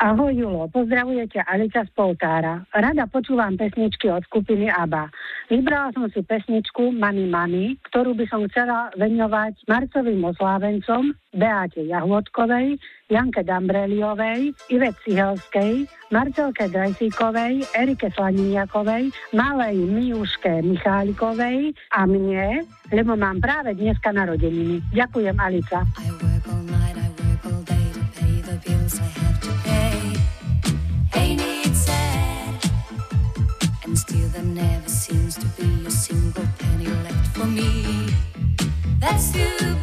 Ahoj 0.03 0.35
Julo, 0.35 0.67
pozdravujete 0.75 1.47
Alica 1.47 1.87
z 1.87 1.91
Poltára. 1.95 2.67
Rada 2.75 3.07
počúvam 3.07 3.55
pesničky 3.55 4.11
od 4.11 4.27
skupiny 4.27 4.67
ABBA. 4.67 5.09
Vybrala 5.45 5.93
som 5.93 6.09
si 6.09 6.25
pesničku 6.25 6.89
Mami 6.97 7.29
Mami, 7.29 7.77
ktorú 7.93 8.17
by 8.17 8.25
som 8.33 8.49
chcela 8.49 8.89
venovať 8.97 9.69
marcovým 9.69 10.25
oslávencom 10.25 11.13
Beáte 11.35 11.85
Jahvodkovej, 11.85 12.81
Janke 13.13 13.45
Dambreliovej, 13.45 14.57
Ivet 14.73 14.97
Cihelskej, 15.05 15.85
Marcelke 16.09 16.71
Drajsíkovej, 16.73 17.67
Erike 17.77 18.09
Slaniniakovej, 18.15 19.13
malej 19.37 19.77
Miuške 19.77 20.65
Michálikovej 20.65 21.77
a 21.93 22.01
mne, 22.09 22.65
lebo 22.89 23.13
mám 23.13 23.43
práve 23.43 23.77
dneska 23.77 24.15
narodeniny. 24.15 24.81
Ďakujem 24.97 25.37
Alica. 25.37 25.85
I 25.85 26.09
work 26.23 26.47
all 26.49 26.65
night, 26.65 26.84
seems 35.15 35.37
to 35.37 35.47
be 35.63 35.87
a 35.87 35.91
single 35.91 36.45
penny 36.59 36.87
left 36.87 37.37
for 37.37 37.47
me. 37.47 38.09
That's 38.99 39.31
too 39.33 39.74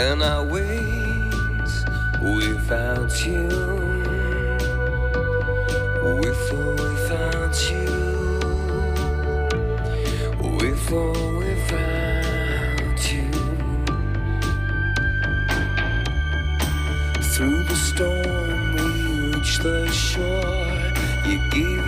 And 0.00 0.22
I 0.22 0.42
wait 0.42 1.70
without 2.22 3.26
you? 3.26 3.48
With 6.20 6.52
or 6.54 6.72
without 6.84 7.56
you? 7.70 7.90
With 10.56 10.90
or 10.90 11.12
without 11.36 13.02
you? 13.12 13.30
Through 17.32 17.62
the 17.64 17.76
storm, 17.76 18.74
we 18.76 19.34
reach 19.34 19.58
the 19.58 19.86
shore. 19.92 21.30
You 21.30 21.38
give. 21.50 21.79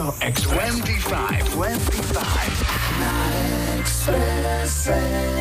Radio 0.00 0.14
X25. 0.20 1.52
25. 1.52 2.64
25. 3.84 5.39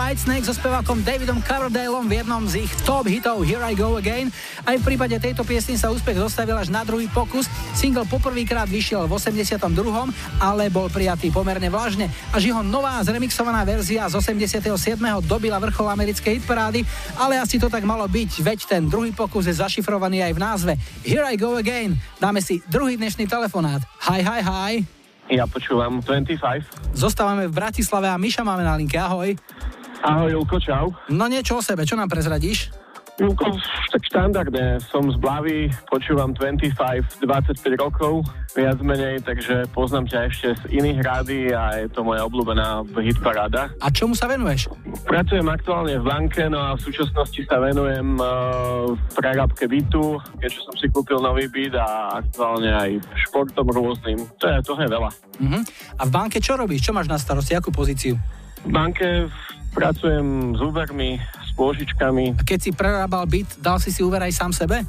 Whitesnake 0.08 0.47
so 0.47 0.55
spevákom 0.55 1.03
Davidom 1.03 1.43
Coverdaleom 1.43 2.08
v 2.08 2.24
jednom 2.24 2.39
z 2.47 2.64
ich 2.64 2.72
top 2.88 3.12
hitov 3.12 3.43
Here 3.43 3.60
I 3.60 3.76
Go 3.76 3.99
Again. 3.99 4.32
Aj 4.64 4.80
v 4.80 4.84
prípade 4.88 5.12
tejto 5.20 5.43
piesny 5.43 5.76
sa 5.76 5.91
úspech 5.91 6.16
dostavil 6.16 6.55
až 6.55 6.72
na 6.72 6.88
druhý 6.88 7.12
pokus. 7.12 7.51
Single 7.76 8.08
poprvýkrát 8.08 8.72
vyšiel 8.72 9.03
v 9.03 9.20
82., 9.20 9.68
ale 10.39 10.72
bol 10.72 10.88
prijatý 10.88 11.28
pomerne 11.28 11.68
vlažne. 11.68 12.08
Až 12.32 12.47
jeho 12.47 12.64
nová 12.64 13.03
zremixovaná 13.03 13.68
verzia 13.68 14.08
z 14.08 14.16
87. 14.16 14.95
dobila 15.28 15.60
vrchol 15.60 15.91
americkej 15.91 16.39
hitparády, 16.39 16.88
ale 17.20 17.43
asi 17.43 17.60
to 17.60 17.68
tak 17.68 17.84
malo 17.84 18.08
byť, 18.08 18.47
veď 18.47 18.60
ten 18.64 18.88
druhý 18.88 19.12
pokus 19.12 19.51
je 19.51 19.60
zašifrovaný 19.60 20.24
aj 20.24 20.32
v 20.32 20.39
názve. 20.39 20.74
Here 21.03 21.28
I 21.28 21.36
Go 21.36 21.60
Again. 21.60 21.99
Dáme 22.16 22.39
si 22.39 22.64
druhý 22.72 22.95
dnešný 22.95 23.28
telefonát. 23.28 23.84
Hi, 24.08 24.24
hi, 24.24 24.39
hi. 24.39 24.74
Ja 25.28 25.43
počúvam 25.43 25.99
25. 25.99 26.95
Zostávame 26.95 27.51
v 27.51 27.53
Bratislave 27.60 28.08
a 28.08 28.16
Miša 28.16 28.47
máme 28.47 28.64
na 28.64 28.80
linke. 28.80 28.95
Ahoj. 28.95 29.36
Ahoj, 30.05 30.29
Julko, 30.31 30.57
čau. 30.61 30.93
No 31.09 31.25
niečo 31.25 31.57
o 31.57 31.61
sebe, 31.65 31.85
čo 31.87 31.97
nám 31.97 32.09
prezradíš? 32.11 32.69
Julko, 33.17 33.49
tak 33.89 34.05
štandardne. 34.05 34.77
Som 34.93 35.09
z 35.09 35.17
Blavy, 35.17 35.73
počúvam 35.89 36.37
25, 36.37 37.25
25 37.25 37.81
rokov, 37.81 38.21
viac 38.53 38.77
menej, 38.85 39.25
takže 39.25 39.65
poznám 39.73 40.05
ťa 40.05 40.19
ešte 40.29 40.47
z 40.53 40.63
iných 40.77 40.99
rády 41.01 41.49
a 41.49 41.81
je 41.81 41.89
to 41.89 42.05
moja 42.05 42.21
obľúbená 42.29 42.85
hitparáda. 42.93 43.73
A 43.81 43.89
čomu 43.89 44.13
sa 44.13 44.29
venuješ? 44.29 44.69
Pracujem 45.09 45.49
aktuálne 45.49 45.97
v 45.97 46.05
banke, 46.05 46.45
no 46.45 46.61
a 46.61 46.77
v 46.77 46.81
súčasnosti 46.85 47.41
sa 47.49 47.57
venujem 47.57 48.21
uh, 48.21 48.93
prerábke 49.17 49.65
bytu, 49.65 50.21
keďže 50.37 50.59
som 50.61 50.75
si 50.77 50.85
kúpil 50.93 51.17
nový 51.17 51.49
byt 51.49 51.73
a 51.73 52.21
aktuálne 52.21 52.69
aj 52.69 53.01
športom 53.25 53.65
rôznym. 53.73 54.21
To 54.37 54.45
je, 54.45 54.57
to 54.61 54.77
je 54.77 54.85
veľa. 54.93 55.09
Uh-huh. 55.41 55.61
A 55.97 56.01
v 56.05 56.11
banke 56.13 56.37
čo 56.37 56.53
robíš? 56.53 56.85
Čo 56.85 56.93
máš 56.93 57.09
na 57.09 57.17
starosti? 57.17 57.57
Akú 57.57 57.73
pozíciu? 57.73 58.13
V 58.61 58.69
banke 58.69 59.25
pracujem 59.78 60.57
s 60.57 60.59
úvermi, 60.65 61.21
s 61.21 61.53
pôžičkami. 61.53 62.41
Keď 62.41 62.59
si 62.59 62.71
prerábal 62.73 63.30
byt, 63.30 63.61
dal 63.61 63.78
si 63.78 63.93
si 63.93 64.01
úver 64.01 64.25
aj 64.25 64.34
sám 64.34 64.51
sebe? 64.51 64.82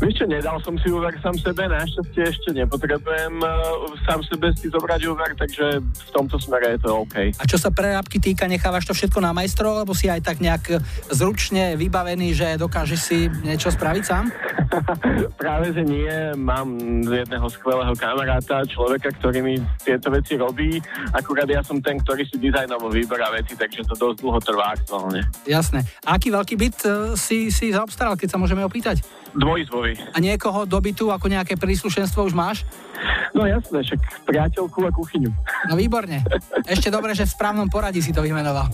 Vieš 0.00 0.14
čo, 0.22 0.24
nedal 0.28 0.56
som 0.64 0.76
si 0.80 0.88
úver 0.88 1.12
sám 1.20 1.36
sebe, 1.40 1.68
našťastie 1.68 2.22
ešte 2.28 2.48
nepotrebujem 2.56 3.40
uh, 3.40 3.92
sám 4.08 4.20
sebe 4.26 4.52
si 4.56 4.68
zobrať 4.68 5.00
úver, 5.10 5.32
takže 5.36 5.80
v 5.80 6.10
tomto 6.12 6.36
smere 6.40 6.76
je 6.76 6.80
to 6.84 7.04
OK. 7.04 7.16
A 7.36 7.44
čo 7.44 7.56
sa 7.60 7.72
prerábky 7.72 8.20
týka, 8.20 8.48
nechávaš 8.48 8.88
to 8.88 8.94
všetko 8.96 9.20
na 9.20 9.36
majstrov, 9.36 9.76
alebo 9.76 9.96
si 9.96 10.08
aj 10.08 10.24
tak 10.24 10.38
nejak 10.40 10.80
zručne 11.12 11.76
vybavený, 11.76 12.32
že 12.32 12.48
dokážeš 12.60 13.00
si 13.00 13.18
niečo 13.44 13.72
spraviť 13.72 14.04
sám? 14.04 14.24
Práve, 15.40 15.74
že 15.74 15.82
nie. 15.82 16.10
Mám 16.38 16.78
jedného 17.04 17.46
skvelého 17.50 17.94
kamaráta, 17.98 18.62
človeka, 18.66 19.10
ktorý 19.18 19.42
mi 19.42 19.54
tieto 19.82 20.10
veci 20.10 20.38
robí. 20.38 20.78
Akurát 21.14 21.48
ja 21.50 21.62
som 21.64 21.82
ten, 21.82 21.98
ktorý 21.98 22.22
si 22.26 22.38
dizajnovo 22.38 22.90
vyberá 22.90 23.30
veci, 23.34 23.58
takže 23.58 23.86
to 23.86 23.94
dosť 23.98 24.18
dlho 24.22 24.40
trvá 24.40 24.74
aktuálne. 24.74 25.26
Jasné. 25.46 25.82
A 26.06 26.16
aký 26.16 26.30
veľký 26.30 26.54
byt 26.54 26.78
e, 26.86 26.90
si, 27.18 27.50
si 27.50 27.74
zaobstaral, 27.74 28.14
keď 28.14 28.36
sa 28.36 28.38
môžeme 28.38 28.62
opýtať? 28.62 29.02
Dvojizbový. 29.34 29.92
A 30.14 30.18
niekoho 30.18 30.66
do 30.66 30.78
bytu 30.82 31.10
ako 31.10 31.26
nejaké 31.30 31.54
príslušenstvo 31.54 32.26
už 32.26 32.34
máš? 32.34 32.66
No 33.30 33.46
jasné, 33.46 33.80
však 33.80 34.26
priateľku 34.26 34.78
a 34.84 34.90
kuchyňu. 34.90 35.30
No 35.70 35.74
výborne. 35.78 36.20
Ešte 36.66 36.90
dobre, 36.90 37.14
že 37.14 37.24
v 37.24 37.32
správnom 37.32 37.70
poradí 37.70 38.02
si 38.02 38.10
to 38.10 38.20
vymenoval. 38.20 38.68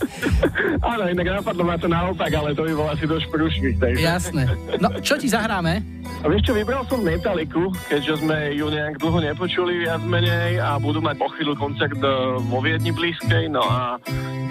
Áno, 0.81 1.03
inak 1.07 1.41
napadlo 1.41 1.63
ma 1.63 1.77
to 1.77 1.87
naopak, 1.87 2.31
ale 2.33 2.57
to 2.57 2.65
by 2.65 2.73
bol 2.73 2.87
asi 2.89 3.05
dosť 3.05 3.25
prúšvih. 3.29 3.75
Takže. 3.77 4.01
Jasné. 4.01 4.43
No, 4.81 4.89
čo 4.99 5.15
ti 5.15 5.29
zahráme? 5.29 5.97
A 6.23 6.25
vieš 6.25 6.49
čo, 6.49 6.53
vybral 6.57 6.81
som 6.89 7.05
Metaliku, 7.05 7.69
keďže 7.87 8.25
sme 8.25 8.57
ju 8.57 8.67
nejak 8.73 8.97
dlho 8.97 9.19
nepočuli 9.21 9.85
viac 9.85 10.01
menej 10.01 10.57
a 10.57 10.81
budú 10.81 10.97
mať 11.03 11.15
po 11.21 11.29
chvíľu 11.35 11.53
koncert 11.53 11.99
e, 12.01 12.09
vo 12.41 12.57
Viedni 12.63 12.89
blízkej, 12.89 13.53
no 13.53 13.61
a 13.61 14.01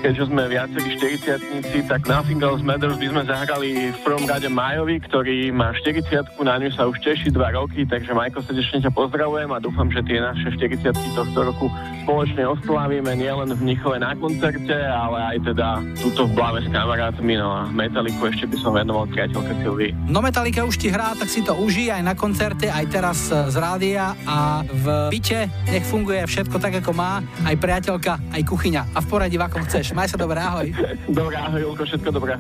keďže 0.05 0.31
sme 0.31 0.47
viacerí 0.47 0.89
40 1.01 1.91
tak 1.91 2.07
Nothing 2.07 2.39
Else 2.39 2.63
Matters 2.63 3.01
by 3.01 3.09
sme 3.11 3.23
zahrali 3.27 3.71
v 3.91 3.99
prvom 4.05 4.25
rade 4.29 4.47
Majovi, 4.47 4.97
ktorý 5.03 5.51
má 5.51 5.73
40 5.75 5.96
na 6.45 6.61
ňu 6.61 6.71
sa 6.77 6.85
už 6.85 7.01
teší 7.01 7.33
2 7.33 7.57
roky, 7.57 7.89
takže 7.89 8.13
Majko, 8.13 8.45
srdečne 8.45 8.85
ťa 8.85 8.93
pozdravujem 8.93 9.49
a 9.49 9.59
dúfam, 9.59 9.89
že 9.89 10.05
tie 10.05 10.21
naše 10.21 10.53
40 10.53 10.93
tohto 11.17 11.39
roku 11.41 11.67
spoločne 12.05 12.45
oslávime 12.47 13.17
nielen 13.17 13.51
v 13.57 13.61
Mnichove 13.65 13.99
na 13.99 14.13
koncerte, 14.15 14.77
ale 14.77 15.35
aj 15.35 15.39
teda 15.43 15.69
túto 15.99 16.29
v 16.29 16.33
Blave 16.37 16.61
s 16.63 16.69
kamarátmi, 16.69 17.35
no 17.41 17.49
a 17.51 17.61
Metaliku 17.73 18.29
ešte 18.29 18.47
by 18.47 18.57
som 18.61 18.73
venoval 18.77 19.09
priateľke 19.09 19.53
Silvii. 19.65 19.91
No 20.07 20.21
Metallica 20.21 20.63
už 20.63 20.77
ti 20.77 20.93
hrá, 20.93 21.17
tak 21.17 21.33
si 21.33 21.41
to 21.43 21.57
uží 21.57 21.89
aj 21.89 22.03
na 22.05 22.15
koncerte, 22.15 22.69
aj 22.69 22.85
teraz 22.93 23.33
e, 23.33 23.49
z 23.49 23.57
rádia 23.57 24.13
a 24.29 24.63
v 24.69 25.11
byte 25.11 25.51
nech 25.73 25.85
funguje 25.89 26.23
všetko 26.29 26.61
tak, 26.61 26.79
ako 26.85 26.93
má, 26.93 27.25
aj 27.43 27.57
priateľka, 27.57 28.21
aj 28.37 28.43
kuchyňa 28.45 28.83
a 28.95 28.99
v 29.01 29.07
poradí, 29.09 29.41
v 29.41 29.45
akom 29.49 29.65
chceš. 29.65 29.97
Maj 29.97 30.13
sa 30.13 30.21
dobré, 30.21 30.39
ahoj. 30.45 30.69
Dobré, 31.19 31.37
ahoj, 31.41 31.61
Julko, 31.73 31.83
všetko 31.89 32.11
dobré. 32.13 32.37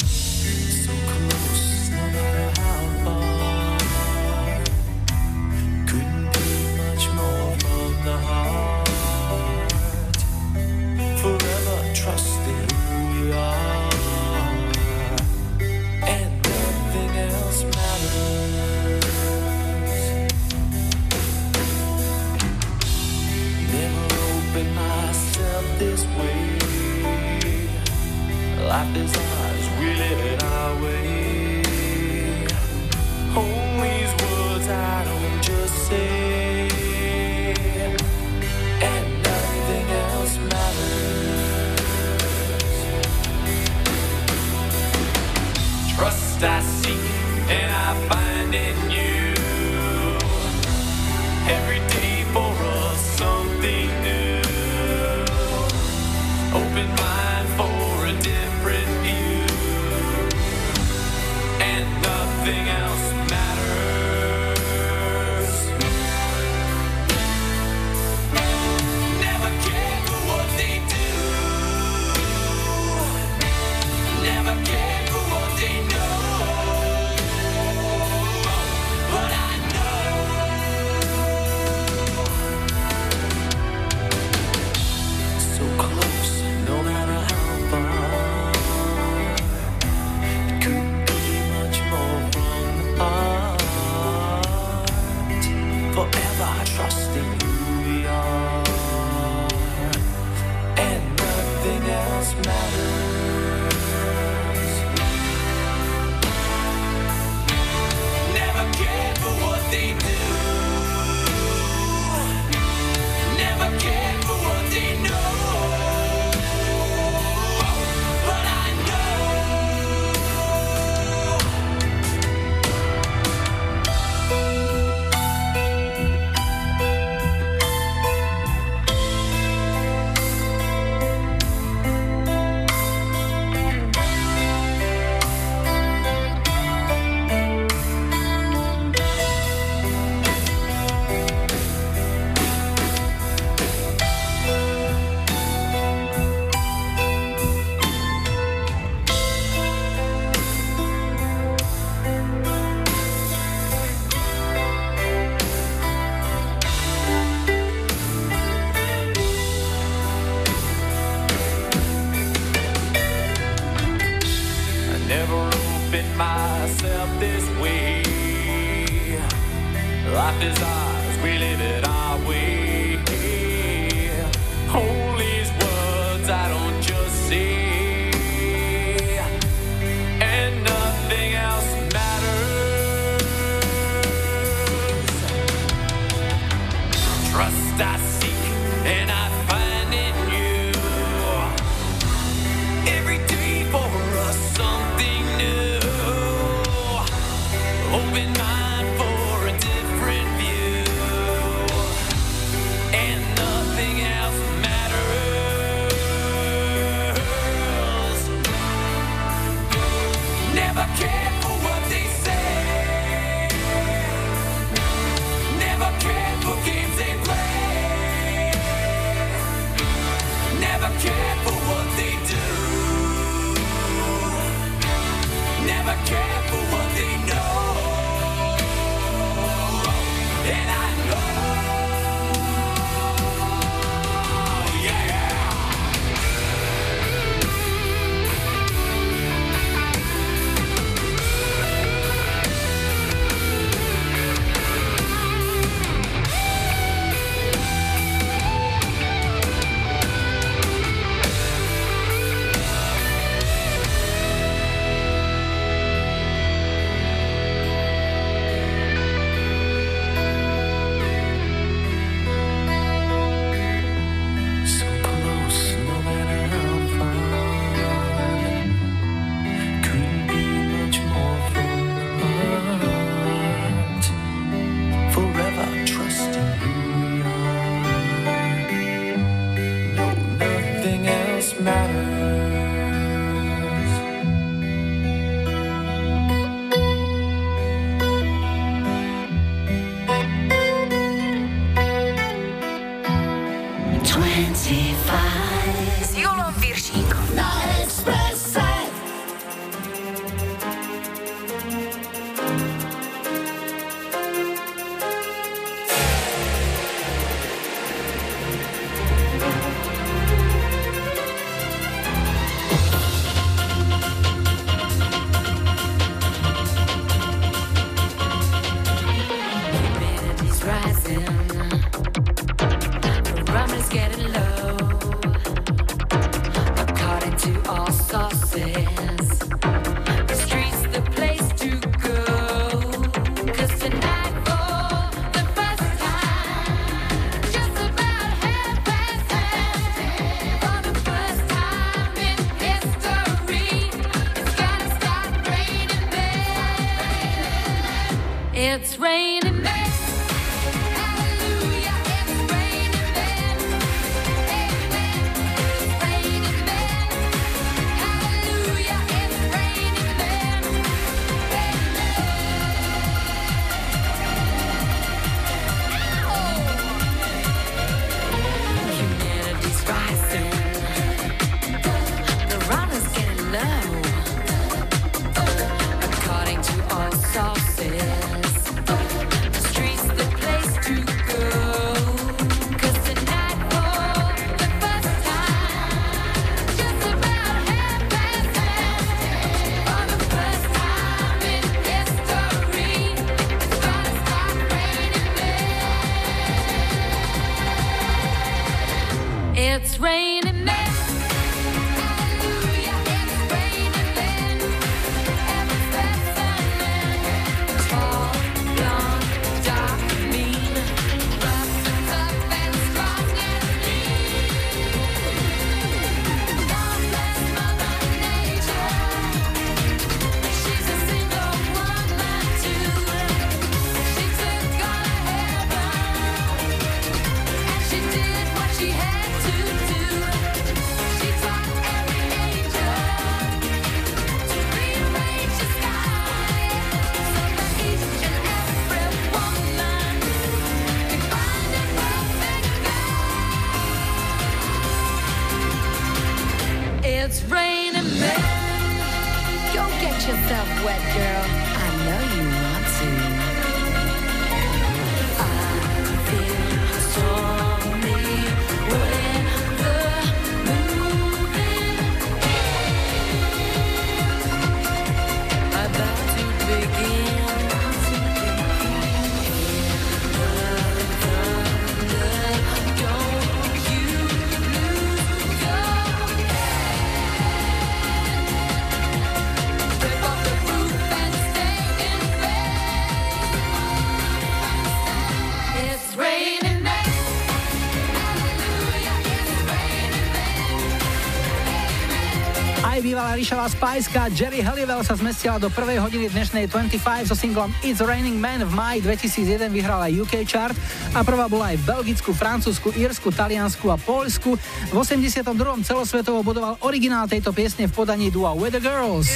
Ríšavá 493.47 493.71
spajska 493.71 494.21
Jerry 494.35 494.59
Halliwell 494.59 495.07
sa 495.07 495.15
zmestila 495.15 495.63
do 495.63 495.71
prvej 495.71 496.03
hodiny 496.03 496.27
dnešnej 496.35 496.67
25 496.67 497.31
so 497.31 497.39
singlom 497.39 497.71
It's 497.79 498.03
Raining 498.03 498.43
Man 498.43 498.67
v 498.67 498.75
máji 498.75 498.99
2001 499.07 499.71
vyhrala 499.71 500.11
UK 500.11 500.43
chart 500.43 500.75
a 501.15 501.23
prvá 501.23 501.47
bola 501.47 501.71
aj 501.71 501.79
v 501.79 501.85
Belgicku, 501.87 502.35
Francúzsku, 502.35 502.91
Írsku, 502.99 503.31
Taliansku 503.31 503.87
a 503.87 503.95
Poľsku. 504.03 504.59
V 504.91 504.95
82. 504.99 505.47
celosvetovo 505.87 506.43
budoval 506.43 506.75
originál 506.83 507.31
tejto 507.31 507.55
piesne 507.55 507.87
v 507.87 507.95
podaní 507.95 508.35
dua 508.35 508.51
Weather 508.51 508.83
Girls. 508.83 509.31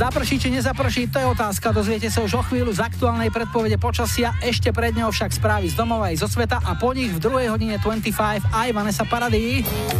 Zaprší 0.00 0.40
či 0.40 0.48
nezaprší, 0.48 1.12
to 1.12 1.20
je 1.20 1.28
otázka. 1.28 1.76
Dozviete 1.76 2.08
sa 2.08 2.24
už 2.24 2.40
o 2.40 2.42
chvíľu 2.48 2.72
z 2.72 2.80
aktuálnej 2.80 3.28
predpovede 3.28 3.76
počasia, 3.76 4.32
ešte 4.40 4.72
pred 4.72 4.96
ňou 4.96 5.12
však 5.12 5.28
správy 5.28 5.68
z 5.68 5.76
domova 5.76 6.08
aj 6.08 6.24
zo 6.24 6.28
sveta 6.32 6.56
a 6.56 6.72
po 6.80 6.96
nich 6.96 7.12
v 7.12 7.20
druhej 7.20 7.52
hodine 7.52 7.76
25 7.76 8.16
aj 8.48 8.68
Vanessa 8.72 9.04
Paradis. 9.04 9.99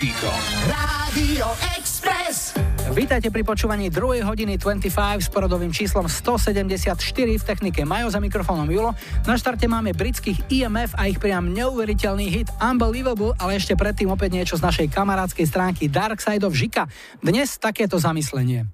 Piršíkom. 0.00 0.40
Rádio 0.64 1.46
Express. 1.76 2.56
Vítajte 2.96 3.28
pri 3.28 3.44
počúvaní 3.44 3.92
2. 3.92 4.24
hodiny 4.24 4.56
25 4.56 4.88
s 5.20 5.28
porodovým 5.28 5.76
číslom 5.76 6.08
174 6.08 6.96
v 7.36 7.44
technike 7.44 7.84
Majo 7.84 8.08
za 8.08 8.16
mikrofónom 8.16 8.64
Julo. 8.72 8.96
Na 9.28 9.36
štarte 9.36 9.68
máme 9.68 9.92
britských 9.92 10.48
IMF 10.48 10.96
a 10.96 11.04
ich 11.04 11.20
priam 11.20 11.52
neuveriteľný 11.52 12.32
hit 12.32 12.48
Unbelievable, 12.64 13.36
ale 13.36 13.60
ešte 13.60 13.76
predtým 13.76 14.08
opäť 14.08 14.40
niečo 14.40 14.56
z 14.56 14.64
našej 14.64 14.86
kamarádskej 14.88 15.44
stránky 15.44 15.84
Dark 15.92 16.24
Side 16.24 16.48
of 16.48 16.56
Žika. 16.56 16.88
Dnes 17.20 17.60
takéto 17.60 18.00
zamyslenie. 18.00 18.72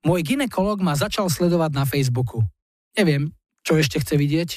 Môj 0.00 0.24
ginekolog 0.24 0.80
ma 0.80 0.96
začal 0.96 1.28
sledovať 1.28 1.76
na 1.76 1.84
Facebooku. 1.84 2.40
Neviem, 2.96 3.36
čo 3.60 3.76
ešte 3.76 4.00
chce 4.00 4.16
vidieť. 4.16 4.48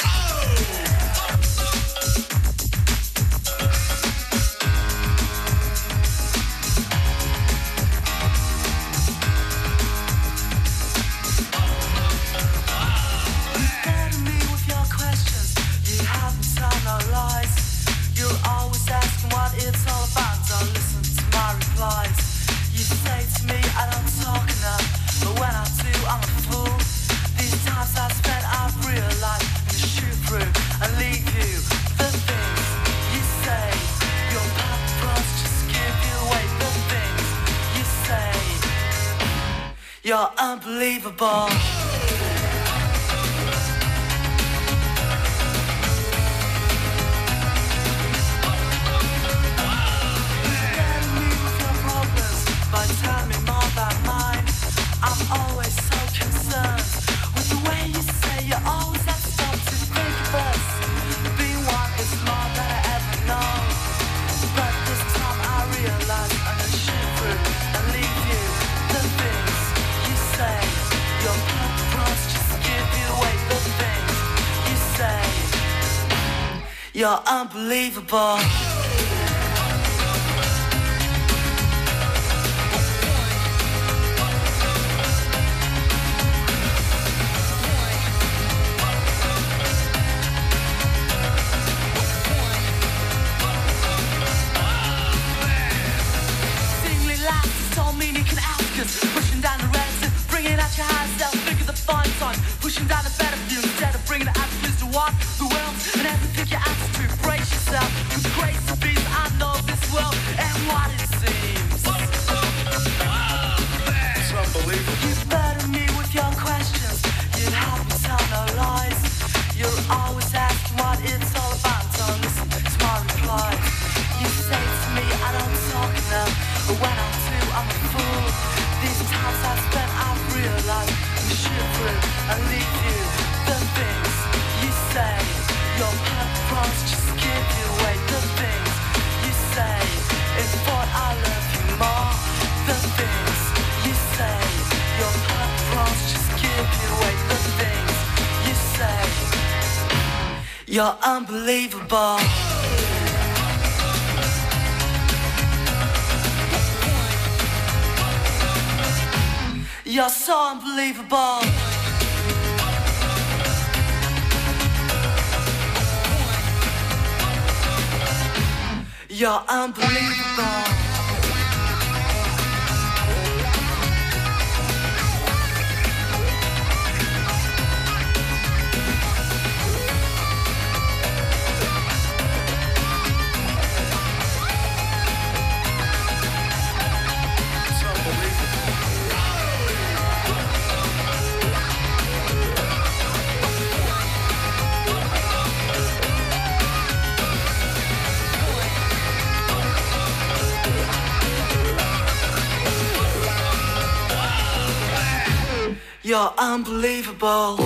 You're 206.08 206.32
unbelievable. 206.38 207.58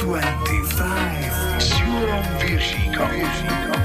25 0.00 1.60
s 1.60 1.76
Julom 1.76 2.24
Piršíkom. 2.40 3.12
Iba 3.20 3.81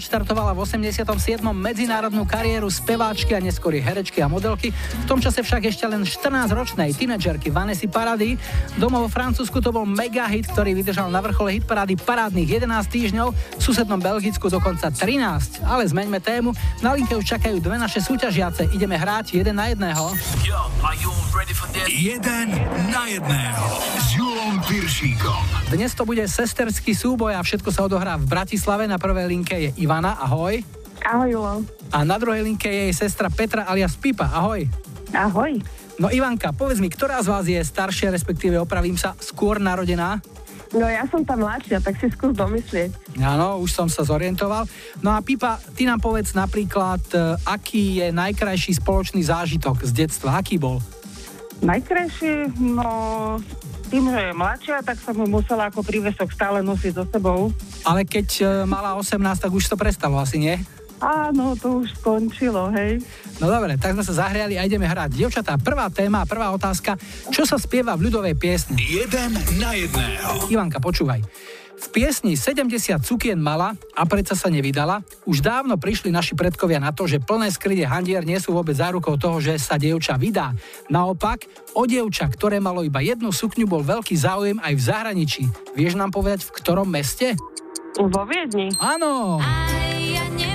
odštartovala 0.00 0.56
v 0.56 0.64
87. 0.64 1.04
medzinárodnú 1.52 2.24
kariéru 2.24 2.72
speváčky 2.72 3.36
a 3.36 3.40
neskôr 3.44 3.76
i 3.76 3.84
herečky 3.84 4.24
a 4.24 4.32
modelky. 4.32 4.72
V 4.72 5.04
tom 5.04 5.20
čase 5.20 5.44
však 5.44 5.68
ešte 5.68 5.84
len 5.84 6.08
14-ročnej 6.08 6.96
tínedžerky 6.96 7.52
Vanessy 7.52 7.84
Paradis. 7.84 8.40
Doma 8.80 8.96
vo 8.96 9.12
Francúzsku 9.12 9.60
to 9.60 9.68
bol 9.68 9.84
mega 9.84 10.24
hit, 10.24 10.48
ktorý 10.48 10.72
vydržal 10.72 11.12
na 11.12 11.20
vrchole 11.20 11.60
hitparády 11.60 12.00
parádnych 12.00 12.64
11 12.64 12.80
týždňov, 12.88 13.28
v 13.36 13.60
susednom 13.60 14.00
Belgicku 14.00 14.48
dokonca 14.48 14.88
13. 14.88 15.68
Ale 15.68 15.84
zmeňme 15.84 16.16
tému, 16.16 16.56
na 16.80 16.96
linke 16.96 17.12
už 17.12 17.36
čakajú 17.36 17.60
dve 17.60 17.76
naše 17.76 18.00
súťažiace. 18.00 18.72
Ideme 18.72 18.96
hrať 18.96 19.36
jeden 19.36 19.60
na 19.60 19.68
jedného. 19.68 20.16
Jeden 21.92 22.48
na 22.88 23.04
jedného 23.04 24.29
s 24.40 24.42
Julom 24.42 24.64
Piršíkom. 24.64 25.44
Dnes 25.68 25.92
to 25.92 26.08
bude 26.08 26.24
sesterský 26.24 26.96
súboj 26.96 27.36
a 27.36 27.44
všetko 27.44 27.68
sa 27.76 27.84
odohrá 27.84 28.16
v 28.16 28.24
Bratislave. 28.24 28.88
Na 28.88 28.96
prvej 28.96 29.28
linke 29.28 29.52
je 29.52 29.68
Ivana, 29.76 30.16
ahoj. 30.16 30.64
Ahoj, 31.04 31.28
Julo. 31.28 31.54
A 31.92 32.08
na 32.08 32.16
druhej 32.16 32.48
linke 32.48 32.64
je 32.64 32.88
jej 32.88 32.94
sestra 33.04 33.28
Petra 33.28 33.68
alias 33.68 33.92
Pipa, 34.00 34.32
ahoj. 34.32 34.64
Ahoj. 35.12 35.60
No 36.00 36.08
Ivanka, 36.08 36.56
povedz 36.56 36.80
mi, 36.80 36.88
ktorá 36.88 37.20
z 37.20 37.28
vás 37.28 37.44
je 37.44 37.60
staršia, 37.60 38.08
respektíve 38.08 38.56
opravím 38.56 38.96
sa, 38.96 39.12
skôr 39.20 39.60
narodená? 39.60 40.24
No 40.72 40.88
ja 40.88 41.04
som 41.12 41.20
tam 41.20 41.44
mladšia, 41.44 41.84
tak 41.84 42.00
si 42.00 42.08
skús 42.08 42.32
domyslieť. 42.32 43.20
Áno, 43.20 43.60
už 43.60 43.68
som 43.76 43.92
sa 43.92 44.08
zorientoval. 44.08 44.64
No 45.04 45.12
a 45.12 45.20
Pipa, 45.20 45.60
ty 45.76 45.84
nám 45.84 46.00
povedz 46.00 46.32
napríklad, 46.32 47.04
e, 47.12 47.36
aký 47.44 48.00
je 48.00 48.08
najkrajší 48.08 48.80
spoločný 48.80 49.20
zážitok 49.20 49.84
z 49.84 49.92
detstva, 49.92 50.40
aký 50.40 50.56
bol? 50.56 50.80
Najkrajší, 51.60 52.56
no 52.56 52.88
tým, 53.90 54.06
že 54.06 54.30
je 54.30 54.38
mladšia, 54.38 54.86
tak 54.86 55.02
som 55.02 55.18
mu 55.18 55.26
musela 55.26 55.66
ako 55.66 55.82
prívesok 55.82 56.30
stále 56.30 56.62
nosiť 56.62 56.92
so 56.94 57.04
sebou. 57.10 57.50
Ale 57.82 58.06
keď 58.06 58.28
e, 58.38 58.44
mala 58.62 58.94
18, 58.94 59.18
tak 59.42 59.50
už 59.50 59.66
to 59.66 59.74
prestalo 59.74 60.22
asi, 60.22 60.38
nie? 60.38 60.54
Áno, 61.00 61.56
to 61.56 61.80
už 61.80 61.96
skončilo, 61.98 62.70
hej. 62.76 63.00
No 63.40 63.48
dobre, 63.48 63.80
tak 63.80 63.96
sme 63.96 64.04
sa 64.04 64.24
zahriali 64.24 64.60
a 64.60 64.68
ideme 64.68 64.84
hrať. 64.84 65.16
Dievčatá, 65.16 65.56
prvá 65.56 65.88
téma, 65.88 66.28
prvá 66.28 66.52
otázka. 66.52 66.94
Čo 67.32 67.48
sa 67.48 67.56
spieva 67.56 67.96
v 67.96 68.06
ľudovej 68.12 68.36
piesni? 68.36 68.76
Jeden 68.78 69.32
na 69.56 69.72
jedného. 69.72 70.46
Ivanka, 70.52 70.76
počúvaj. 70.76 71.24
V 71.80 71.86
piesni 71.88 72.36
70 72.36 72.68
cukien 73.00 73.40
mala 73.40 73.72
a 73.96 74.04
predsa 74.04 74.36
sa 74.36 74.52
nevydala, 74.52 75.00
už 75.24 75.40
dávno 75.40 75.80
prišli 75.80 76.12
naši 76.12 76.36
predkovia 76.36 76.76
na 76.76 76.92
to, 76.92 77.08
že 77.08 77.24
plné 77.24 77.48
skryde 77.48 77.88
handier 77.88 78.20
nie 78.20 78.36
sú 78.36 78.52
vôbec 78.52 78.76
zárukou 78.76 79.16
toho, 79.16 79.40
že 79.40 79.56
sa 79.56 79.80
dievča 79.80 80.20
vydá. 80.20 80.52
Naopak, 80.92 81.48
o 81.72 81.88
dievča, 81.88 82.28
ktoré 82.28 82.60
malo 82.60 82.84
iba 82.84 83.00
jednu 83.00 83.32
sukňu, 83.32 83.64
bol 83.64 83.80
veľký 83.80 84.12
záujem 84.12 84.60
aj 84.60 84.72
v 84.76 84.82
zahraničí. 84.82 85.42
Vieš 85.72 85.96
nám 85.96 86.12
povedať, 86.12 86.44
v 86.44 86.54
ktorom 86.60 86.88
meste? 86.88 87.32
Vo 87.96 88.22
Viedni. 88.28 88.70
Áno. 88.78 89.40
Ja 89.40 90.24
nemám 90.36 90.49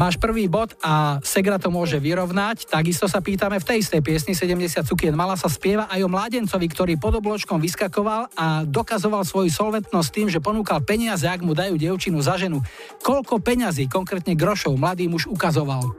Máš 0.00 0.16
prvý 0.16 0.48
bod 0.48 0.72
a 0.80 1.20
Segra 1.20 1.60
to 1.60 1.68
môže 1.68 2.00
vyrovnať. 2.00 2.64
Takisto 2.64 3.04
sa 3.06 3.20
pýtame 3.20 3.60
v 3.60 3.66
tej 3.68 3.76
istej 3.84 4.00
piesni 4.00 4.32
70 4.32 4.88
cukien 4.88 5.12
mala 5.12 5.36
sa 5.36 5.52
spieva 5.52 5.84
aj 5.92 6.00
o 6.00 6.08
mládencovi, 6.08 6.66
ktorý 6.72 6.96
pod 6.96 7.20
obločkom 7.20 7.60
vyskakoval 7.60 8.32
a 8.32 8.64
dokazoval 8.64 9.22
svoju 9.28 9.52
solventnosť 9.52 10.08
tým, 10.08 10.28
že 10.32 10.40
ponúkal 10.40 10.80
peniaze, 10.80 11.28
ak 11.28 11.44
mu 11.44 11.52
dajú 11.52 11.76
dievčinu 11.76 12.24
za 12.24 12.40
ženu. 12.40 12.64
Koľko 13.04 13.38
peňazí, 13.44 13.86
konkrétne 13.86 14.32
grošov, 14.32 14.80
mladý 14.80 15.12
muž 15.12 15.28
ukazoval? 15.28 15.92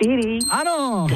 4. 0.00 0.44
Áno. 0.52 1.08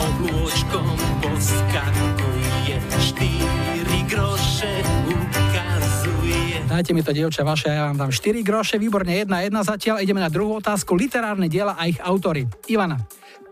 Oblôčkom 0.00 0.86
poskakuje, 1.20 2.76
štyri 2.96 4.00
groše 4.08 4.72
ukazuje. 4.80 4.99
Dajte 6.80 6.96
mi 6.96 7.04
to, 7.04 7.12
dievča, 7.12 7.44
vaše, 7.44 7.68
ja 7.68 7.92
vám 7.92 8.00
dám 8.00 8.08
4 8.08 8.40
groše, 8.40 8.80
výborne, 8.80 9.12
jedna, 9.12 9.44
jedna 9.44 9.60
zatiaľ. 9.60 10.00
Ideme 10.00 10.24
na 10.24 10.32
druhú 10.32 10.64
otázku, 10.64 10.96
literárne 10.96 11.44
diela 11.44 11.76
a 11.76 11.84
ich 11.84 12.00
autory. 12.00 12.48
Ivana, 12.72 12.96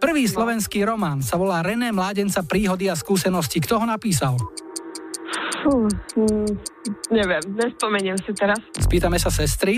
prvý 0.01 0.25
slovenský 0.25 0.81
román 0.89 1.21
sa 1.21 1.37
volá 1.37 1.61
René 1.61 1.93
Mládenca, 1.93 2.41
príhody 2.41 2.89
a 2.89 2.97
skúsenosti. 2.97 3.61
Kto 3.61 3.85
ho 3.85 3.87
napísal? 3.87 4.33
Fú, 5.61 5.85
hm, 6.17 6.57
neviem, 7.13 7.45
nespomeniem 7.53 8.17
si 8.17 8.33
teraz. 8.33 8.65
Spýtame 8.81 9.21
sa 9.21 9.29
sestry. 9.29 9.77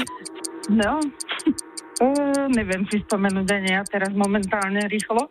No, 0.70 1.02
uh, 2.00 2.48
neviem 2.50 2.82
si 2.88 3.04
spomenúť 3.04 3.48
ani 3.52 3.70
ja 3.76 3.82
teraz 3.84 4.10
momentálne 4.16 4.84
rýchlo. 4.88 5.30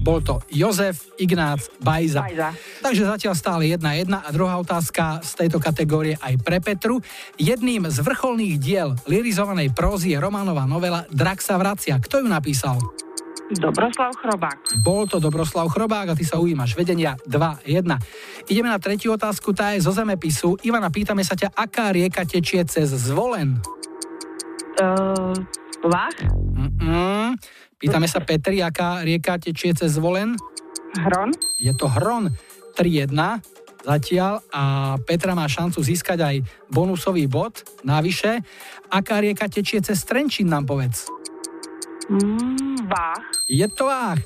Bol 0.00 0.20
to 0.24 0.40
Jozef 0.48 1.12
Ignác 1.20 1.68
Bajza. 1.80 2.24
Bajza. 2.24 2.50
Takže 2.84 3.02
zatiaľ 3.04 3.34
stále 3.36 3.62
jedna 3.68 3.96
jedna 3.96 4.24
a 4.24 4.28
druhá 4.32 4.56
otázka 4.60 5.20
z 5.20 5.44
tejto 5.44 5.58
kategórie 5.60 6.16
aj 6.20 6.40
pre 6.40 6.60
Petru. 6.60 7.00
Jedným 7.36 7.88
z 7.88 8.00
vrcholných 8.00 8.56
diel 8.60 8.96
lirizovanej 9.04 9.72
prózy 9.76 10.16
je 10.16 10.18
románová 10.20 10.64
novela 10.64 11.04
Drak 11.12 11.44
sa 11.44 11.60
vracia. 11.60 12.00
Kto 12.00 12.24
ju 12.24 12.28
napísal? 12.28 12.80
Dobroslav 13.50 14.14
Chrobák. 14.14 14.78
Bol 14.78 15.10
to 15.10 15.18
Dobroslav 15.18 15.66
Chrobák 15.74 16.14
a 16.14 16.14
ty 16.14 16.22
sa 16.22 16.38
ujímaš 16.38 16.78
vedenia 16.78 17.18
2-1. 17.26 18.46
Ideme 18.46 18.70
na 18.70 18.78
tretiu 18.78 19.18
otázku, 19.18 19.50
tá 19.50 19.74
je 19.74 19.82
zo 19.82 19.90
zemepisu. 19.90 20.54
Ivana, 20.62 20.86
pýtame 20.86 21.26
sa 21.26 21.34
ťa, 21.34 21.50
aká 21.50 21.90
rieka 21.90 22.22
tečie 22.22 22.62
cez 22.62 22.94
Zvolen? 22.94 23.58
Uh, 24.78 25.34
Vach? 25.84 26.16
Mm-mm. 26.56 27.36
Pýtame 27.80 28.04
sa 28.04 28.20
Petri, 28.20 28.60
aká 28.60 29.00
rieka 29.00 29.40
tečie 29.40 29.72
cez 29.72 29.96
Zvolen? 29.96 30.36
Hron? 31.00 31.32
Je 31.56 31.72
to 31.72 31.88
Hron 31.88 32.28
3-1 32.76 33.14
zatiaľ 33.80 34.44
a 34.52 34.62
Petra 35.00 35.32
má 35.32 35.48
šancu 35.48 35.80
získať 35.80 36.18
aj 36.20 36.36
bonusový 36.68 37.24
bod 37.24 37.64
navyše. 37.80 38.44
Aká 38.92 39.24
rieka 39.24 39.48
tečie 39.48 39.80
cez 39.80 40.04
Trenčín, 40.04 40.52
nám 40.52 40.68
povedz? 40.68 41.08
Mm. 42.12 42.60
Je 43.50 43.66
to 43.70 43.86
Vách. 43.86 44.20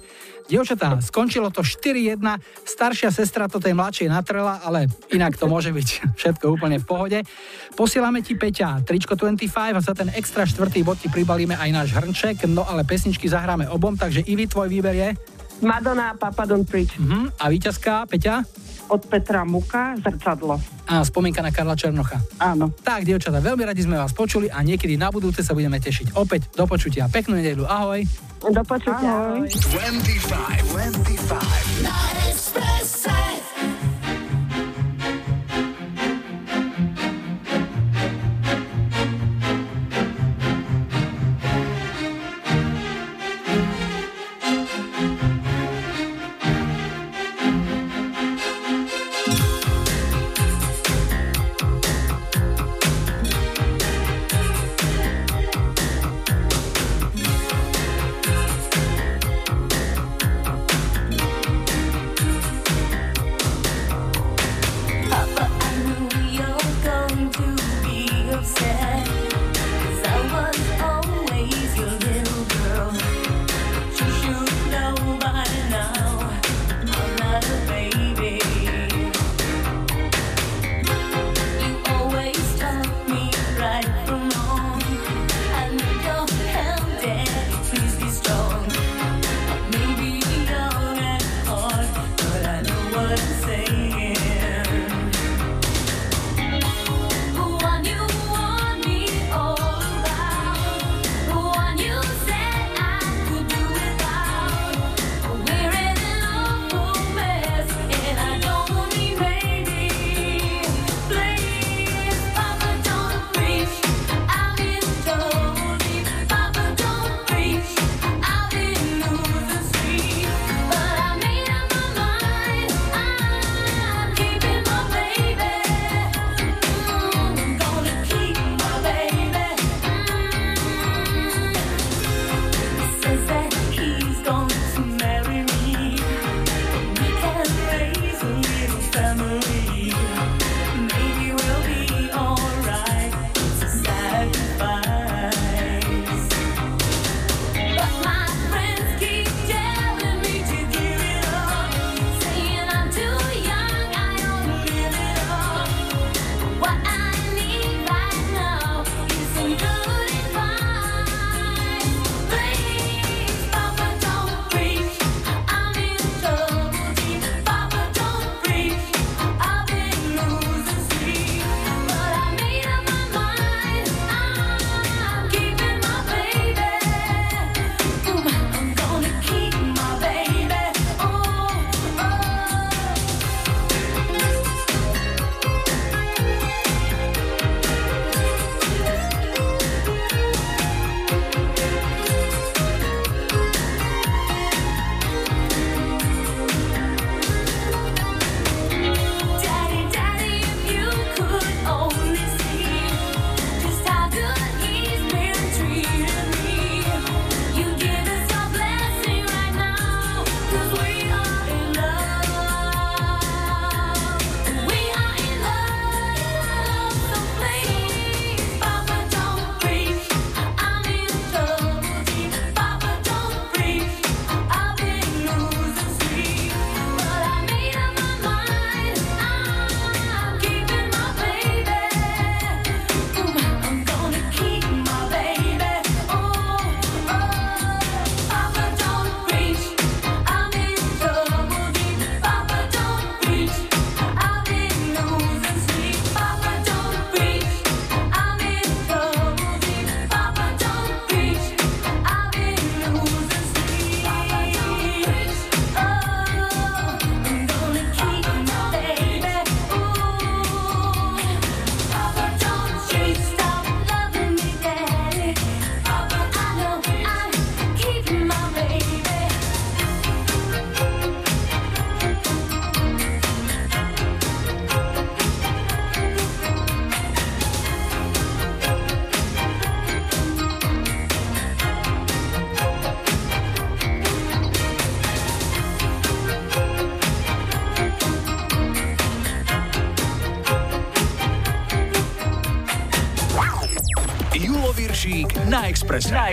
Dievčatá, 0.45 1.01
skončilo 1.01 1.49
to 1.49 1.65
4-1, 1.65 2.21
staršia 2.69 3.09
sestra 3.09 3.49
to 3.49 3.57
tej 3.57 3.73
mladšej 3.73 4.13
natrela, 4.13 4.61
ale 4.61 4.93
inak 5.09 5.41
to 5.41 5.49
môže 5.49 5.73
byť 5.73 5.89
všetko 6.21 6.45
úplne 6.53 6.77
v 6.77 6.85
pohode. 6.85 7.19
Posielame 7.73 8.21
ti 8.21 8.37
Peťa, 8.37 8.85
tričko 8.85 9.17
25 9.17 9.49
a 9.77 9.81
za 9.81 9.97
ten 9.97 10.13
extra 10.13 10.45
štvrtý 10.45 10.85
bod 10.85 11.01
ti 11.01 11.09
pribalíme 11.09 11.57
aj 11.57 11.71
náš 11.73 11.89
hrnček, 11.97 12.45
no 12.53 12.69
ale 12.69 12.85
pesničky 12.85 13.25
zahráme 13.25 13.73
obom, 13.73 13.97
takže 13.97 14.21
Ivi, 14.29 14.45
tvoj 14.45 14.69
výber 14.69 14.95
je? 14.95 15.11
Madonna, 15.63 16.17
Papa 16.19 16.43
Don't 16.49 16.67
Preach. 16.67 16.99
Uh-huh. 16.99 17.31
A 17.39 17.49
víťazka, 17.53 18.07
Peťa? 18.11 18.43
Od 18.91 19.07
Petra 19.09 19.45
Muka, 19.49 19.97
Zrcadlo. 20.01 20.61
A 20.85 21.01
spomienka 21.01 21.41
na 21.41 21.49
Karla 21.49 21.73
Černocha. 21.73 22.21
Áno. 22.37 22.69
Tak, 22.85 23.09
dievčatá, 23.09 23.41
veľmi 23.41 23.65
radi 23.65 23.81
sme 23.81 23.97
vás 23.97 24.13
počuli 24.13 24.53
a 24.53 24.61
niekedy 24.61 25.01
na 25.01 25.09
budúce 25.09 25.41
sa 25.41 25.57
budeme 25.57 25.81
tešiť. 25.81 26.13
Opäť 26.21 26.53
do 26.53 26.69
počutia. 26.69 27.09
Peknú 27.09 27.41
nedelu. 27.41 27.65
Ahoj. 27.65 28.05
Do 28.45 28.61
počutia. 28.69 29.41
Ahoj. 29.41 29.49
25, 29.49 30.93
25. 30.93 33.04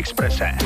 Exprese. 0.02 0.61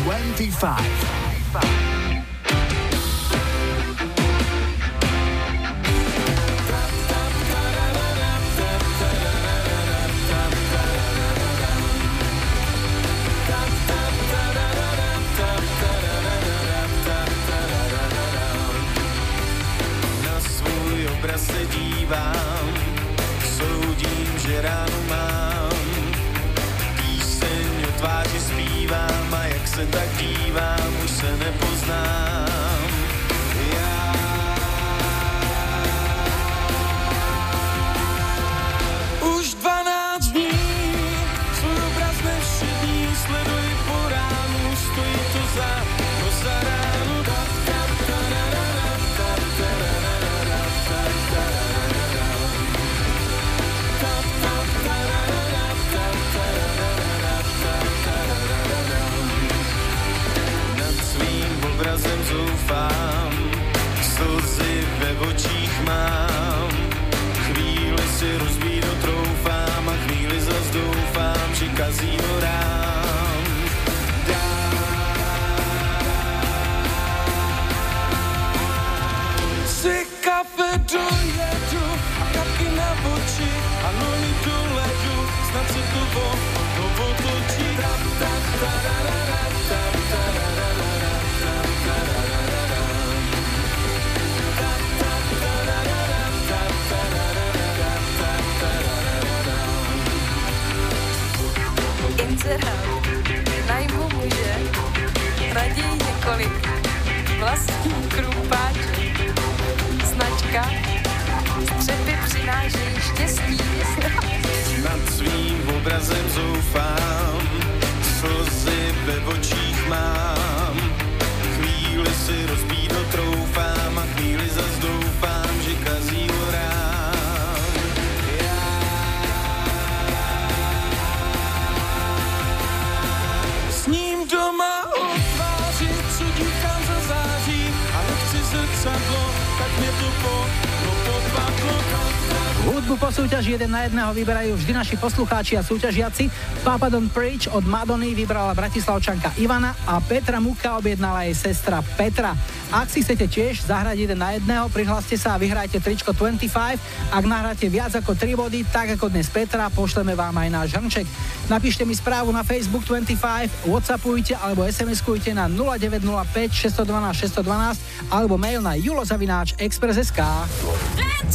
Muziku 142.95 143.11
po 143.11 143.27
súťaži 143.27 143.59
jeden 143.59 143.75
na 143.75 143.83
jedného 143.83 144.07
vyberajú 144.15 144.55
vždy 144.55 144.71
naši 144.71 144.95
poslucháči 144.95 145.59
a 145.59 145.67
súťažiaci. 145.67 146.31
Papa 146.63 146.87
Don't 146.87 147.11
Preach 147.11 147.51
od 147.51 147.67
Madony 147.67 148.15
vybrala 148.15 148.55
bratislavčanka 148.55 149.35
Ivana 149.35 149.75
a 149.83 149.99
Petra 149.99 150.39
Muka 150.39 150.79
objednala 150.79 151.27
jej 151.27 151.35
sestra 151.35 151.83
Petra. 151.83 152.31
Ak 152.71 152.87
si 152.87 153.03
chcete 153.03 153.27
tiež 153.27 153.67
zahrať 153.67 153.99
jeden 153.99 154.15
na 154.15 154.39
jedného, 154.39 154.71
prihláste 154.71 155.19
sa 155.19 155.35
a 155.35 155.41
vyhrajte 155.41 155.83
tričko 155.83 156.15
25. 156.15 156.79
Ak 157.11 157.23
nahráte 157.27 157.67
viac 157.67 157.91
ako 157.99 158.15
3 158.15 158.31
body, 158.31 158.63
tak 158.71 158.95
ako 158.95 159.11
dnes 159.11 159.27
Petra, 159.27 159.67
pošleme 159.67 160.15
vám 160.15 160.39
aj 160.39 160.49
náš 160.55 160.69
hrnček. 160.79 161.03
Napíšte 161.51 161.83
mi 161.83 161.99
správu 161.99 162.31
na 162.31 162.47
Facebook 162.47 162.87
25, 162.87 163.67
Whatsappujte 163.67 164.39
alebo 164.39 164.63
SMS-kujte 164.63 165.35
na 165.35 165.51
0905 165.51 166.71
612 166.79 167.43
612 167.43 168.07
alebo 168.07 168.39
mail 168.39 168.63
na 168.63 168.79
julozavináč 168.79 169.59
express.sk. 169.59 170.23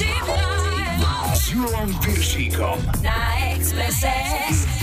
25. 0.01 0.80
Julom 1.61 1.93
Viršíkom. 2.01 2.79
Na 3.05 3.37
Exprese. 3.53 4.80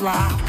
blah. 0.00 0.39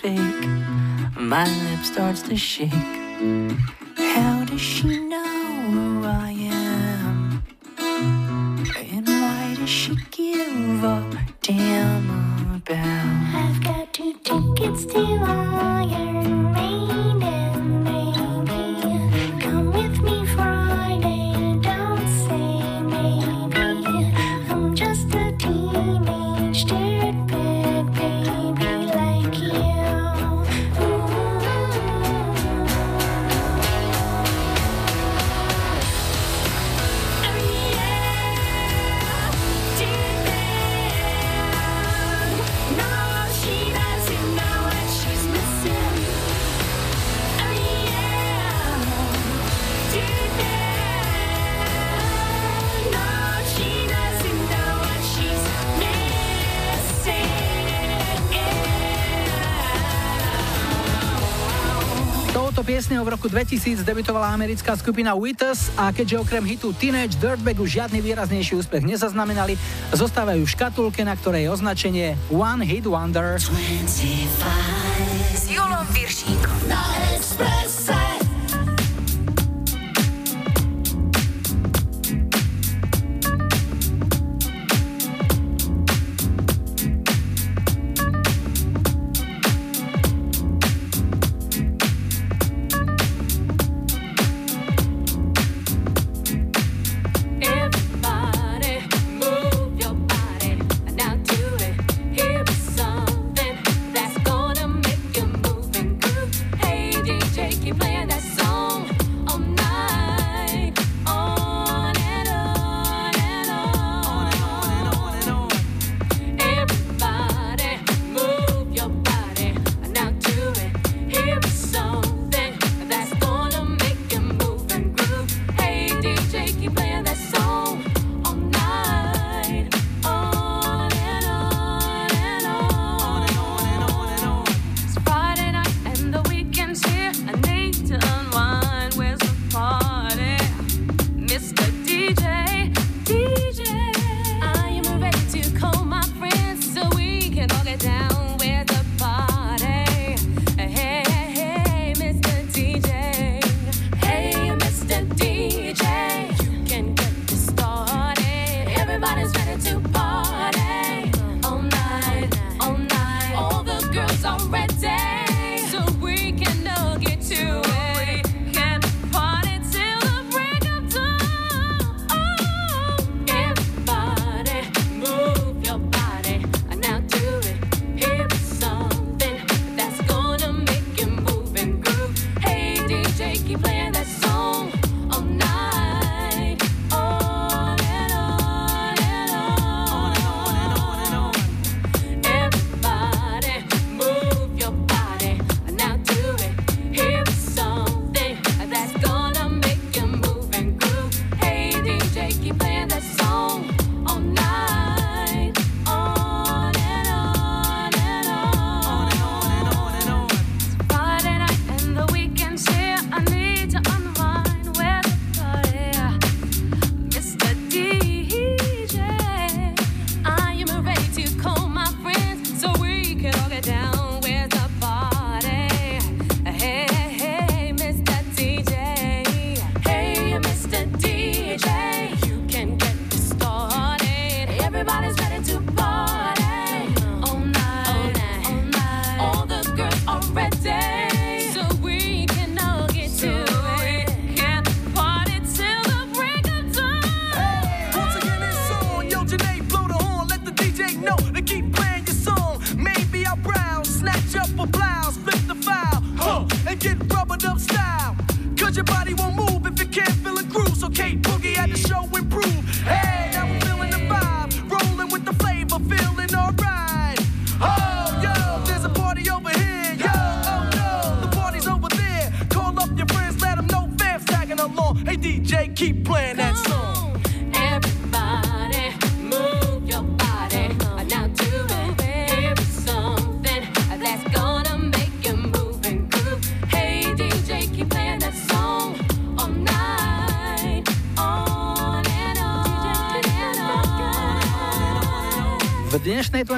fake. 0.00 0.46
My 1.16 1.44
lip 1.64 1.84
starts 1.84 2.22
to 2.22 2.36
shake. 2.36 2.70
How 3.96 4.44
does 4.44 4.60
she 4.60 4.98
know 4.98 5.70
who 5.70 6.04
I 6.04 6.30
am? 6.30 7.42
And 8.92 9.06
why 9.08 9.54
does 9.56 9.70
she 9.70 9.96
give 10.10 10.84
a 10.84 11.26
damn 11.42 12.54
about? 12.56 13.34
I've 13.34 13.62
got 13.62 13.92
two 13.92 14.14
tickets 14.24 14.84
to 14.86 15.13
2000 63.34 63.82
debutovala 63.82 64.30
americká 64.30 64.78
skupina 64.78 65.10
Withers 65.18 65.74
a 65.74 65.90
keďže 65.90 66.22
okrem 66.22 66.46
hitu 66.46 66.70
Teenage 66.70 67.18
Dirtbagu 67.18 67.66
žiadny 67.66 67.98
výraznejší 67.98 68.54
úspech 68.54 68.86
nezaznamenali, 68.86 69.58
zostávajú 69.90 70.46
v 70.46 70.52
škatulke, 70.54 71.02
na 71.02 71.18
ktorej 71.18 71.50
je 71.50 71.50
označenie 71.50 72.06
One 72.30 72.62
Hit 72.62 72.86
Wonder. 72.86 73.42
25. 73.42 74.83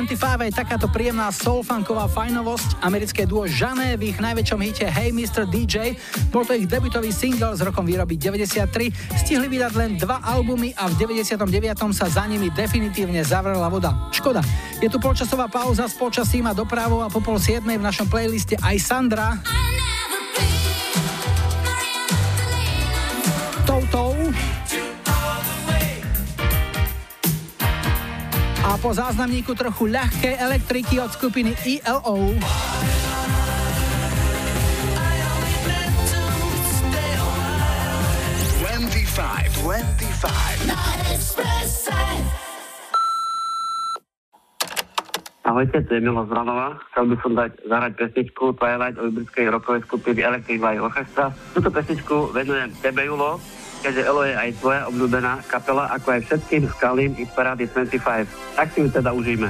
25 0.07 0.47
je 0.47 0.55
takáto 0.55 0.87
príjemná 0.87 1.35
soulfunková 1.35 2.07
fajnovosť. 2.07 2.78
Americké 2.87 3.27
duo 3.27 3.43
Žané 3.51 3.99
v 3.99 4.15
ich 4.15 4.19
najväčšom 4.23 4.61
hite 4.62 4.87
Hey 4.87 5.11
Mr. 5.11 5.51
DJ. 5.51 5.99
Bol 6.31 6.47
to 6.47 6.55
ich 6.55 6.70
debutový 6.70 7.11
single 7.11 7.59
s 7.59 7.61
rokom 7.66 7.83
výroby 7.83 8.15
93. 8.15 8.95
Stihli 9.19 9.51
vydať 9.51 9.73
len 9.74 9.99
dva 9.99 10.23
albumy 10.23 10.70
a 10.78 10.87
v 10.87 11.11
99. 11.11 11.43
sa 11.91 12.07
za 12.07 12.23
nimi 12.31 12.55
definitívne 12.55 13.27
zavrela 13.27 13.66
voda. 13.66 14.07
Škoda. 14.15 14.47
Je 14.78 14.87
tu 14.87 15.03
polčasová 15.03 15.51
pauza 15.51 15.91
s 15.91 15.99
počasím 15.99 16.47
a 16.47 16.55
dopravou 16.55 17.03
a 17.03 17.11
po 17.11 17.19
pol 17.19 17.43
7 17.43 17.66
v 17.66 17.83
našom 17.83 18.07
playliste 18.07 18.55
aj 18.62 18.77
Sandra. 18.78 19.43
po 28.87 28.95
záznamníku 28.95 29.51
trochu 29.59 29.91
ľahkej 29.91 30.39
elektriky 30.39 31.03
od 31.03 31.11
skupiny 31.11 31.59
ELO. 31.83 32.39
Ahojte, 45.43 45.83
tu 45.83 45.91
je 45.91 46.01
Milo 46.07 46.23
Zranova. 46.31 46.79
Chcel 46.95 47.11
by 47.11 47.17
som 47.27 47.33
dať 47.35 47.51
zahrať 47.67 47.93
pesničku 47.99 48.55
Twilight 48.55 49.03
od 49.03 49.11
britskej 49.19 49.51
rokovej 49.51 49.83
skupiny 49.83 50.23
Electric 50.23 50.63
Light 50.63 50.79
Orchestra. 50.79 51.35
Túto 51.59 51.75
pesničku 51.75 52.31
venujem 52.31 52.71
tebe, 52.79 53.03
Julo, 53.03 53.43
keďže 53.87 54.03
Elo 54.03 54.27
je 54.27 54.35
aj 54.35 54.51
tvoja 54.59 54.83
obľúbená 54.91 55.47
kapela, 55.47 55.87
ako 55.95 56.19
aj 56.19 56.21
všetkým 56.27 56.67
skalím 56.75 57.15
i 57.23 57.25
parády 57.31 57.71
25. 57.71 58.27
Tak 58.59 58.67
si 58.75 58.83
ju 58.83 58.91
teda 58.91 59.15
užíme. 59.15 59.47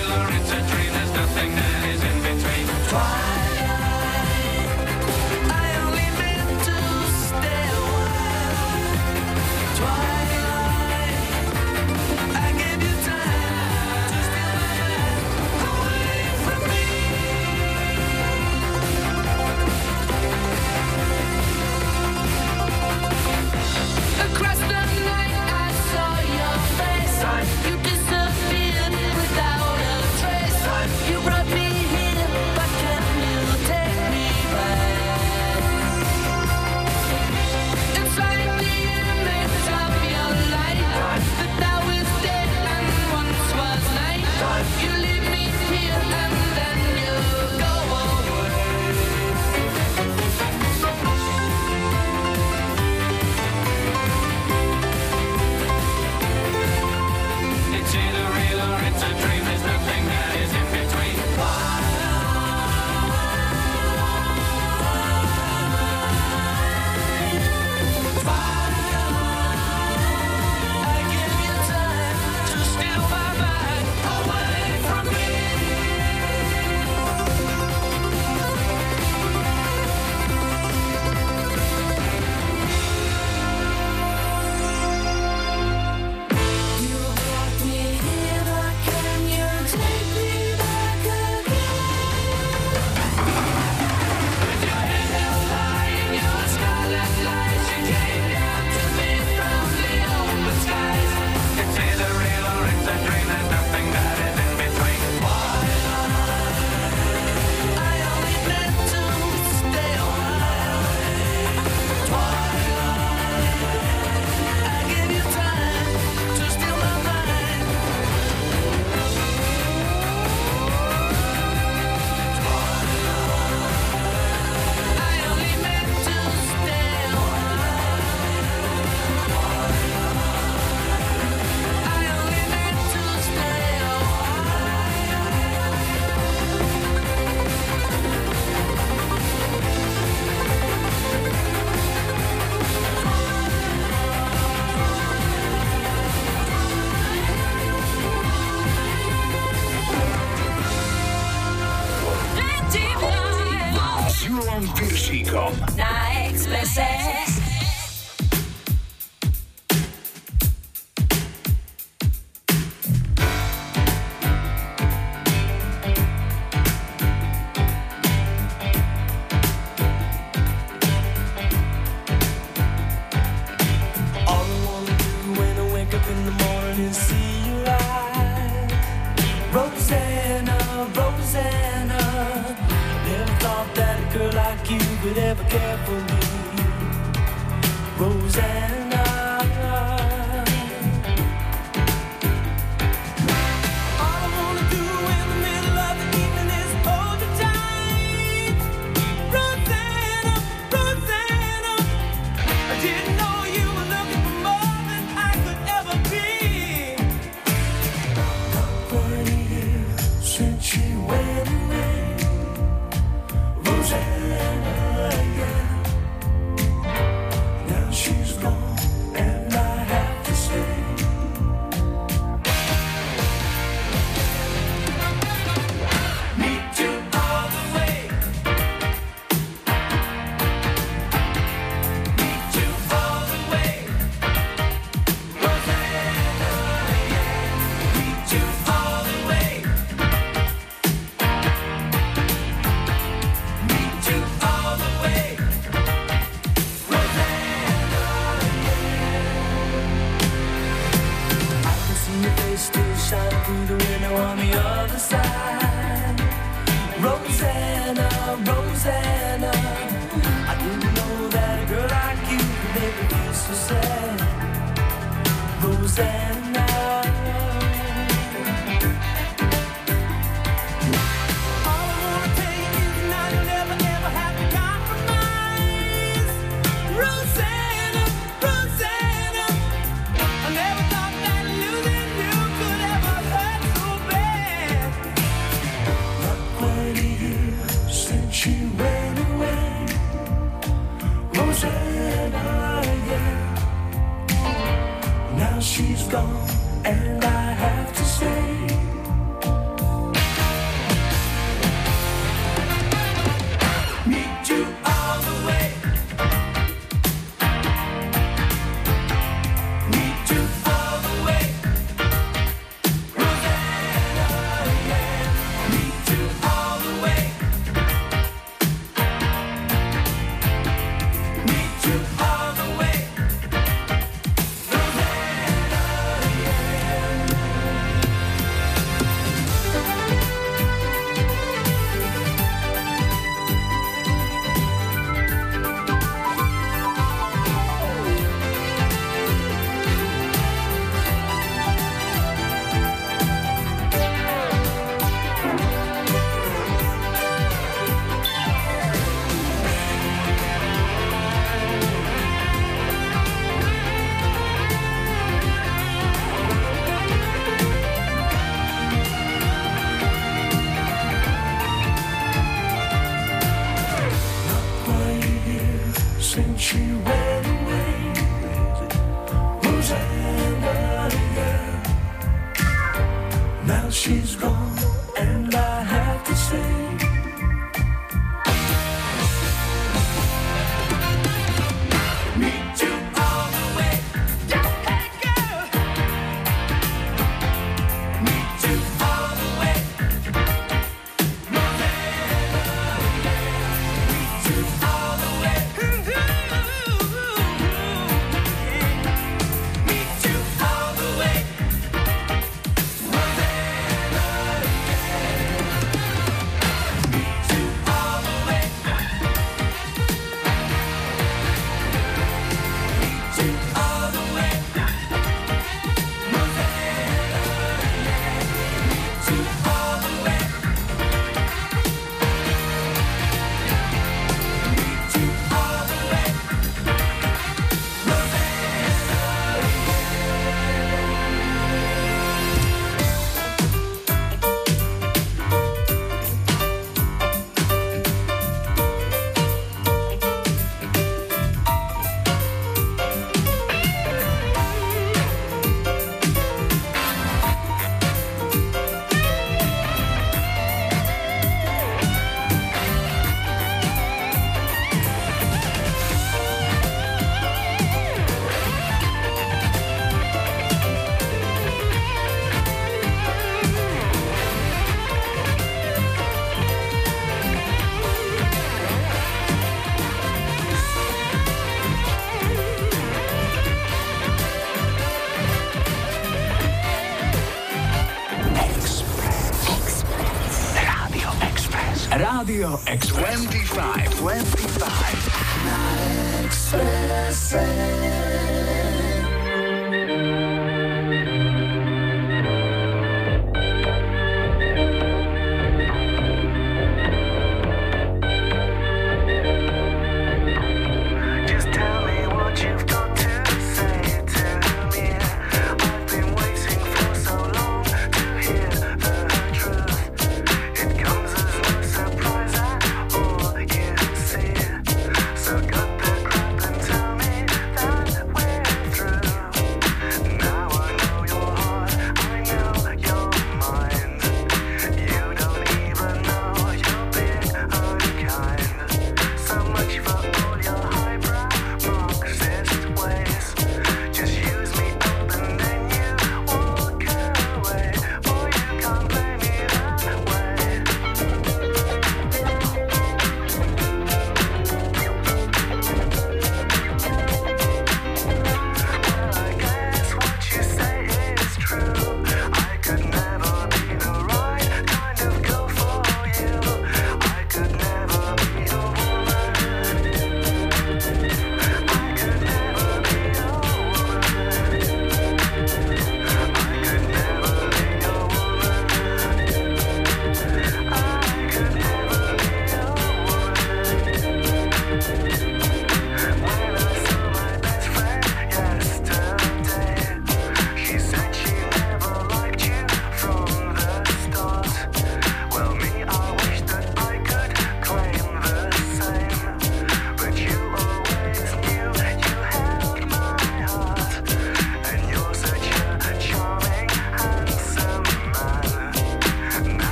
Taylor, 0.00 0.28
it's 0.30 0.50
a 0.50 0.68
dream. 0.68 0.79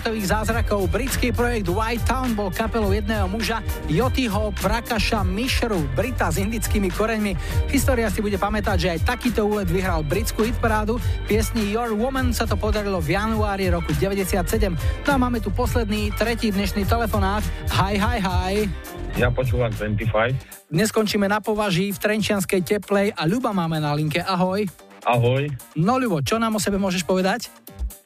Jednohitových 0.00 0.32
zázrakov. 0.32 0.88
Britský 0.88 1.28
projekt 1.28 1.68
White 1.68 2.08
Town 2.08 2.32
bol 2.32 2.48
kapelou 2.48 2.88
jedného 2.88 3.28
muža, 3.28 3.60
Yotiho 3.84 4.48
Prakasha 4.56 5.20
Mishru, 5.20 5.84
Brita 5.92 6.32
s 6.32 6.40
indickými 6.40 6.88
koreňmi. 6.88 7.36
História 7.68 8.08
si 8.08 8.24
bude 8.24 8.40
pamätať, 8.40 8.76
že 8.80 8.88
aj 8.96 9.00
takýto 9.04 9.44
úlet 9.44 9.68
vyhral 9.68 10.00
britskú 10.00 10.48
hitparádu. 10.48 10.96
Piesni 11.28 11.68
Your 11.68 11.92
Woman 11.92 12.32
sa 12.32 12.48
to 12.48 12.56
podarilo 12.56 12.96
v 12.96 13.12
januári 13.12 13.68
roku 13.68 13.92
97. 13.92 14.72
No 15.04 15.10
a 15.12 15.16
máme 15.20 15.44
tu 15.44 15.52
posledný, 15.52 16.16
tretí 16.16 16.48
dnešný 16.48 16.88
telefonát. 16.88 17.44
Hi, 17.68 18.00
hi, 18.00 18.24
hi. 18.24 18.54
Ja 19.20 19.28
počúvam 19.28 19.68
25. 19.68 20.72
Dnes 20.72 20.88
skončíme 20.88 21.28
na 21.28 21.44
považí 21.44 21.92
v 21.92 22.00
Trenčianskej 22.00 22.64
teplej 22.64 23.12
a 23.12 23.28
Ľuba 23.28 23.52
máme 23.52 23.76
na 23.84 23.92
linke. 23.92 24.24
Ahoj. 24.24 24.64
Ahoj, 25.04 25.44
No 25.76 26.00
Ľubo, 26.00 26.24
čo 26.24 26.40
nám 26.40 26.56
o 26.56 26.60
sebe 26.60 26.80
môžeš 26.80 27.04
povedať? 27.04 27.52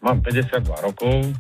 mám 0.05 0.21
52 0.21 0.69
rokov, 0.85 1.33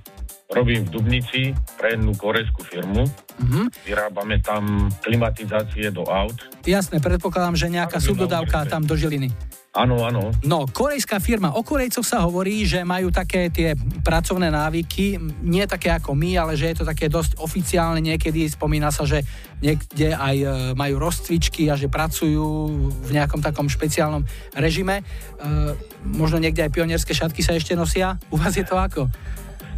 robím 0.54 0.86
v 0.86 0.90
Dubnici 0.94 1.42
pre 1.76 1.98
jednu 1.98 2.14
korejskú 2.14 2.62
firmu. 2.62 3.02
Mhm. 3.42 3.74
Vyrábame 3.82 4.38
tam 4.38 4.88
klimatizácie 5.02 5.90
do 5.90 6.06
aut. 6.06 6.38
Jasné, 6.62 7.02
predpokladám, 7.02 7.58
že 7.58 7.66
nejaká 7.66 7.98
subdodávka 7.98 8.64
tam 8.70 8.86
do 8.86 8.94
Žiliny. 8.94 9.34
Áno, 9.74 10.06
áno. 10.06 10.30
No, 10.46 10.70
korejská 10.70 11.18
firma. 11.18 11.50
O 11.58 11.66
Korejcoch 11.66 12.06
sa 12.06 12.22
hovorí, 12.22 12.62
že 12.62 12.86
majú 12.86 13.10
také 13.10 13.50
tie 13.50 13.74
pracovné 14.06 14.46
návyky, 14.46 15.18
nie 15.42 15.66
také 15.66 15.90
ako 15.90 16.14
my, 16.14 16.38
ale 16.38 16.54
že 16.54 16.70
je 16.70 16.76
to 16.78 16.84
také 16.86 17.10
dosť 17.10 17.42
oficiálne 17.42 17.98
niekedy. 17.98 18.46
Spomína 18.46 18.94
sa, 18.94 19.02
že 19.02 19.26
niekde 19.58 20.14
aj 20.14 20.36
e, 20.38 20.46
majú 20.78 21.02
rozcvičky 21.02 21.66
a 21.66 21.74
že 21.74 21.90
pracujú 21.90 22.70
v 23.02 23.10
nejakom 23.18 23.42
takom 23.42 23.66
špeciálnom 23.66 24.22
režime. 24.54 25.02
E, 25.02 25.04
možno 26.06 26.38
niekde 26.38 26.62
aj 26.62 26.70
pionierské 26.70 27.10
šatky 27.10 27.42
sa 27.42 27.58
ešte 27.58 27.74
nosia. 27.74 28.14
U 28.30 28.38
vás 28.38 28.54
je 28.54 28.62
to 28.62 28.78
ako? 28.78 29.10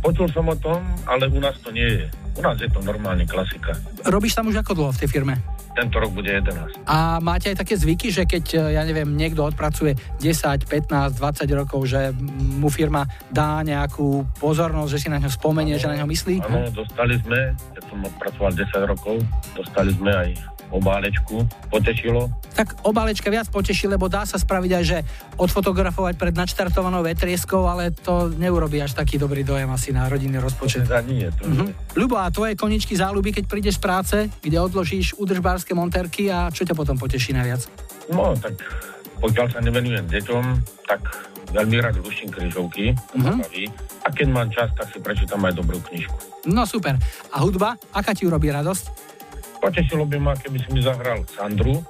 Počul 0.07 0.31
som 0.31 0.47
o 0.47 0.55
tom, 0.55 0.79
ale 1.11 1.27
u 1.27 1.43
nás 1.43 1.59
to 1.59 1.75
nie 1.75 1.83
je. 1.83 2.07
U 2.39 2.41
nás 2.45 2.55
je 2.63 2.71
to 2.71 2.79
normálne 2.79 3.27
klasika. 3.27 3.75
Robíš 4.07 4.39
tam 4.39 4.47
už 4.47 4.63
ako 4.63 4.73
dlho 4.79 4.93
v 4.95 5.01
tej 5.03 5.11
firme? 5.11 5.35
Tento 5.75 5.99
rok 5.99 6.15
bude 6.15 6.31
11. 6.31 6.87
A 6.87 7.19
máte 7.19 7.51
aj 7.51 7.67
také 7.67 7.75
zvyky, 7.75 8.15
že 8.15 8.23
keď, 8.23 8.45
e, 8.55 8.59
ja 8.79 8.87
neviem, 8.87 9.11
niekto 9.19 9.43
odpracuje 9.43 9.99
10, 10.23 10.63
15, 10.63 11.19
20 11.19 11.51
rokov, 11.59 11.91
že 11.91 12.15
mu 12.39 12.71
firma 12.71 13.03
dá 13.35 13.67
nejakú 13.67 14.25
pozornosť, 14.39 14.91
že 14.95 15.01
si 15.03 15.09
na 15.11 15.19
ňo 15.19 15.29
spomenie, 15.29 15.75
že 15.75 15.91
na 15.91 15.99
ňo 15.99 16.07
myslí? 16.07 16.39
Áno, 16.47 16.71
dostali 16.71 17.19
sme, 17.21 17.53
keď 17.75 17.83
som 17.91 17.99
odpracoval 18.07 18.53
10 18.55 18.93
rokov, 18.95 19.17
dostali 19.59 19.91
sme 19.91 20.13
aj 20.15 20.29
obálečku, 20.71 21.47
potešilo. 21.71 22.27
Tak 22.57 22.83
obálečka 22.83 23.31
viac 23.31 23.47
poteší, 23.49 23.87
lebo 23.87 24.11
dá 24.11 24.27
sa 24.27 24.41
spraviť 24.41 24.71
aj, 24.73 24.85
že 24.85 24.99
odfotografovať 25.37 26.15
pred 26.19 26.35
nadštartovanou 26.35 27.05
vetrieskou, 27.07 27.69
ale 27.69 27.93
to 27.95 28.33
neurobí 28.35 28.81
až 28.83 28.97
taký 28.97 29.17
dobrý 29.17 29.47
dojem 29.47 29.69
asi 29.71 29.93
na 29.95 30.09
rodinný 30.11 30.43
rozpočet. 30.43 30.89
Za 30.89 31.05
nie, 31.05 31.29
to 31.31 31.47
Mhm. 31.47 31.95
Ľubo, 31.95 32.17
a 32.19 32.29
tvoje 32.33 32.59
koničky 32.59 32.97
záľuby, 32.99 33.33
keď 33.37 33.45
prídeš 33.47 33.79
z 33.79 33.83
práce, 33.83 34.17
kde 34.43 34.59
odložíš 34.59 35.15
udržbárske 35.17 35.73
monterky 35.73 36.29
a 36.33 36.51
čo 36.51 36.67
ťa 36.67 36.75
potom 36.75 36.99
poteší 36.99 37.33
najviac? 37.37 37.63
No, 38.11 38.35
tak 38.39 38.59
pokiaľ 39.23 39.47
sa 39.49 39.61
nevenujem 39.65 40.05
deťom, 40.07 40.45
tak 40.85 41.01
veľmi 41.57 41.77
rád 41.81 41.97
ruším 42.05 42.29
križovky, 42.29 42.93
to 43.13 43.17
ma 43.17 43.39
baví. 43.41 43.71
A 44.05 44.13
keď 44.13 44.27
mám 44.29 44.49
čas, 44.53 44.69
tak 44.77 44.93
si 44.93 44.99
prečítam 45.01 45.41
aj 45.47 45.57
dobrú 45.57 45.81
knižku. 45.81 46.45
No 46.47 46.63
super. 46.69 46.95
A 47.33 47.37
hudba, 47.43 47.75
aká 47.91 48.13
ti 48.15 48.29
urobí 48.29 48.53
radosť? 48.53 49.16
Potešilo 49.61 50.05
by 50.07 50.19
ma, 50.21 50.33
keby 50.37 50.59
si 50.63 50.69
mi 50.71 50.81
zahral 50.85 51.25
Sandru 51.29 51.81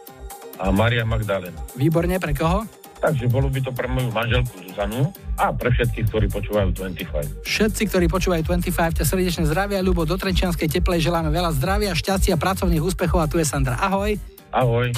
a 0.56 0.72
Maria 0.72 1.04
Magdalena. 1.04 1.60
Výborne, 1.76 2.16
pre 2.16 2.32
koho? 2.32 2.64
Takže 2.96 3.28
bolo 3.28 3.52
by 3.52 3.60
to 3.60 3.70
pre 3.76 3.84
moju 3.92 4.08
manželku 4.08 4.56
Zuzanu 4.64 5.12
a 5.36 5.52
pre 5.52 5.68
všetkých, 5.68 6.06
ktorí 6.08 6.26
počúvajú 6.32 6.72
25. 6.72 7.44
Všetci, 7.44 7.82
ktorí 7.92 8.06
počúvajú 8.08 8.42
25, 8.56 8.98
ťa 9.00 9.04
srdečne 9.04 9.44
zdravia, 9.44 9.84
Ľubo, 9.84 10.08
do 10.08 10.16
Trenčianskej 10.16 10.80
teplej 10.80 11.04
želáme 11.04 11.28
veľa 11.28 11.52
zdravia, 11.52 11.92
šťastia, 11.92 12.40
pracovných 12.40 12.80
úspechov 12.80 13.20
a 13.20 13.28
tu 13.28 13.36
je 13.36 13.44
Sandra. 13.44 13.76
Ahoj. 13.76 14.16
Ahoj. 14.48 14.96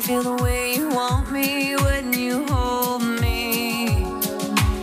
feel 0.00 0.22
the 0.22 0.42
way 0.42 0.74
you 0.74 0.88
want 0.90 1.30
me 1.32 1.74
when 1.76 2.12
you 2.12 2.44
hold 2.46 3.02
me. 3.02 4.04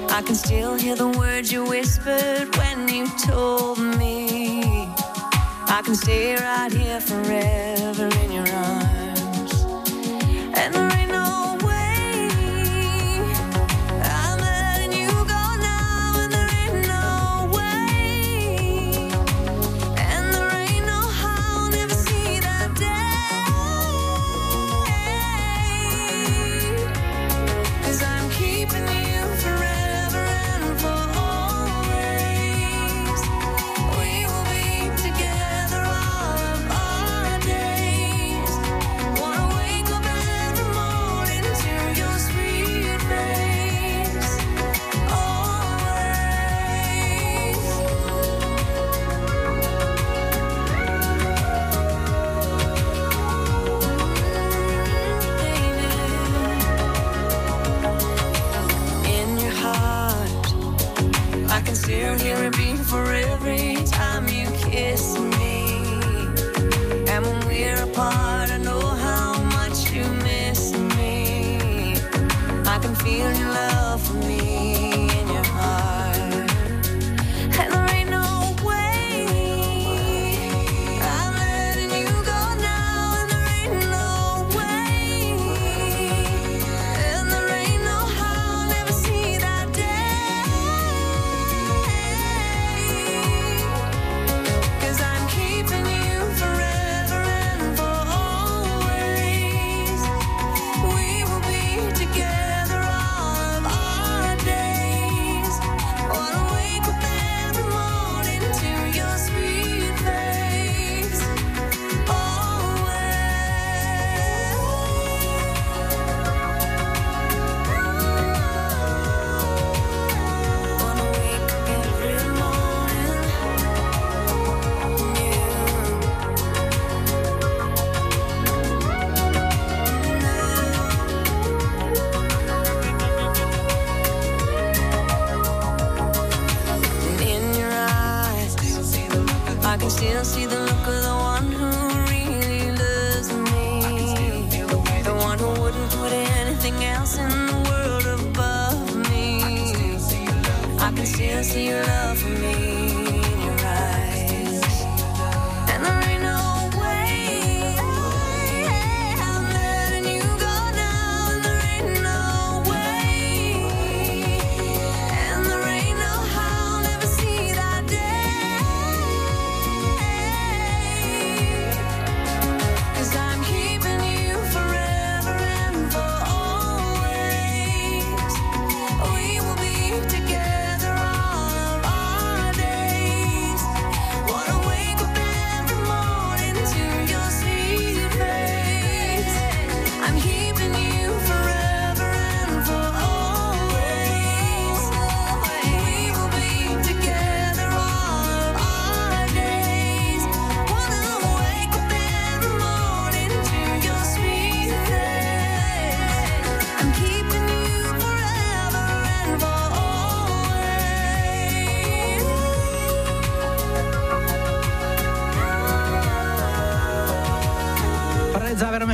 I 0.10 0.22
can 0.26 0.36
still 0.36 0.76
hear 0.76 0.96
the 0.96 1.08
words 1.08 1.52
you 1.52 1.66
whispered 1.66 2.56
when 2.58 2.88
you 2.88 3.08
told 3.26 3.80
me. 3.80 4.64
I 5.68 5.82
can 5.86 5.96
stay 5.96 6.36
right 6.36 6.72
here 6.72 7.00
forever. 7.00 7.53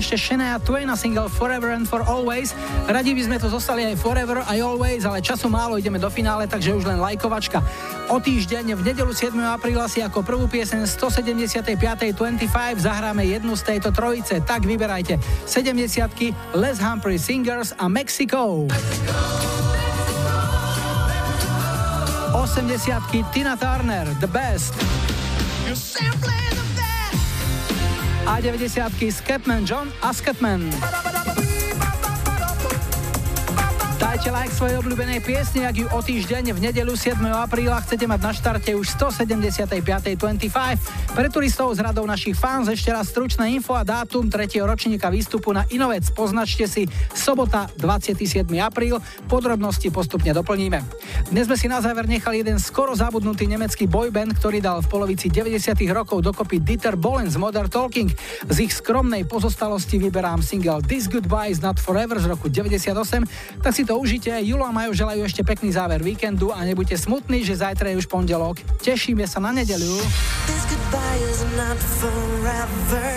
ešte 0.10 0.34
Shania 0.34 0.58
Twain 0.58 0.90
na 0.90 0.98
single 0.98 1.30
Forever 1.30 1.70
and 1.70 1.86
For 1.86 2.02
Always. 2.02 2.58
Radi 2.90 3.14
by 3.14 3.30
sme 3.30 3.38
tu 3.38 3.46
zostali 3.46 3.86
aj 3.94 4.02
Forever, 4.02 4.42
aj 4.42 4.58
Always, 4.58 5.06
ale 5.06 5.22
času 5.22 5.54
málo, 5.54 5.78
ideme 5.78 6.02
do 6.02 6.10
finále, 6.10 6.50
takže 6.50 6.74
už 6.74 6.90
len 6.90 6.98
lajkovačka. 6.98 7.62
O 8.10 8.18
týždeň 8.18 8.74
v 8.74 8.82
nedelu 8.90 9.14
7. 9.14 9.38
apríla 9.38 9.86
si 9.86 10.02
ako 10.02 10.26
prvú 10.26 10.50
piesen 10.50 10.82
175.25 10.90 11.78
zahráme 12.82 13.22
jednu 13.22 13.54
z 13.54 13.62
tejto 13.70 13.94
trojice, 13.94 14.42
tak 14.42 14.66
vyberajte 14.66 15.22
70 15.46 16.58
Les 16.58 16.78
Humphrey 16.82 17.22
Singers 17.22 17.78
a 17.78 17.86
Mexico. 17.86 18.66
80 22.34 23.30
Tina 23.30 23.54
Turner, 23.54 24.10
The 24.18 24.26
Best. 24.26 24.99
90 28.40 29.12
Skepman 29.12 29.68
John 29.68 29.92
a 30.00 30.16
Skepman. 30.16 30.64
Dajte 34.00 34.32
like 34.32 34.56
svojej 34.56 34.80
obľúbenej 34.80 35.20
piesni, 35.20 35.68
ak 35.68 35.76
ju 35.76 35.88
o 35.92 36.00
týždeň 36.00 36.56
v 36.56 36.60
nedelu 36.72 36.96
7. 36.96 37.20
apríla 37.20 37.84
chcete 37.84 38.08
mať 38.08 38.20
na 38.20 38.32
štarte 38.32 38.72
už 38.76 38.88
175.25. 38.96 41.16
Pre 41.16 41.28
turistov 41.28 41.76
z 41.76 41.80
radou 41.84 42.08
našich 42.08 42.36
fans 42.36 42.72
ešte 42.72 42.96
raz 42.96 43.12
stručné 43.12 43.52
info 43.52 43.76
a 43.76 43.84
dátum 43.84 44.32
3. 44.32 44.64
ročníka 44.64 45.12
výstupu 45.12 45.52
na 45.52 45.68
Inovec. 45.68 46.08
Poznačte 46.16 46.68
si 46.68 46.88
sobota 47.12 47.68
27. 47.76 48.48
apríl. 48.60 49.04
Podrobnosti 49.28 49.92
postupne 49.92 50.32
doplníme. 50.32 50.80
Dnes 51.30 51.46
sme 51.46 51.62
si 51.62 51.70
na 51.70 51.78
záver 51.78 52.10
nechali 52.10 52.42
jeden 52.42 52.58
skoro 52.58 52.98
zabudnutý 52.98 53.46
nemecký 53.46 53.86
boyband, 53.86 54.34
ktorý 54.42 54.66
dal 54.66 54.82
v 54.82 54.90
polovici 54.90 55.30
90. 55.30 55.78
rokov 55.94 56.26
dokopy 56.26 56.58
Dieter 56.58 56.98
Bohlen 56.98 57.30
z 57.30 57.38
Modern 57.38 57.70
Talking. 57.70 58.10
Z 58.50 58.58
ich 58.58 58.74
skromnej 58.74 59.30
pozostalosti 59.30 60.02
vyberám 60.02 60.42
single 60.42 60.82
This 60.82 61.06
Goodbye 61.06 61.54
is 61.54 61.62
Not 61.62 61.78
Forever 61.78 62.18
z 62.18 62.34
roku 62.34 62.50
98. 62.50 63.62
Tak 63.62 63.74
si 63.78 63.86
to 63.86 64.02
užite, 64.02 64.34
Julo 64.42 64.66
a 64.66 64.74
Majo 64.74 64.98
želajú 64.98 65.22
ešte 65.22 65.46
pekný 65.46 65.70
záver 65.70 66.02
víkendu 66.02 66.50
a 66.50 66.66
nebuďte 66.66 66.98
smutní, 66.98 67.46
že 67.46 67.62
zajtra 67.62 67.94
je 67.94 68.02
už 68.02 68.10
pondelok. 68.10 68.58
Tešíme 68.82 69.30
sa 69.30 69.38
na 69.38 69.54
nedeľu. 69.54 70.02
This 70.50 70.66
goodbye 70.66 71.22
is 71.30 71.46
not 71.54 71.78
forever. 72.02 73.10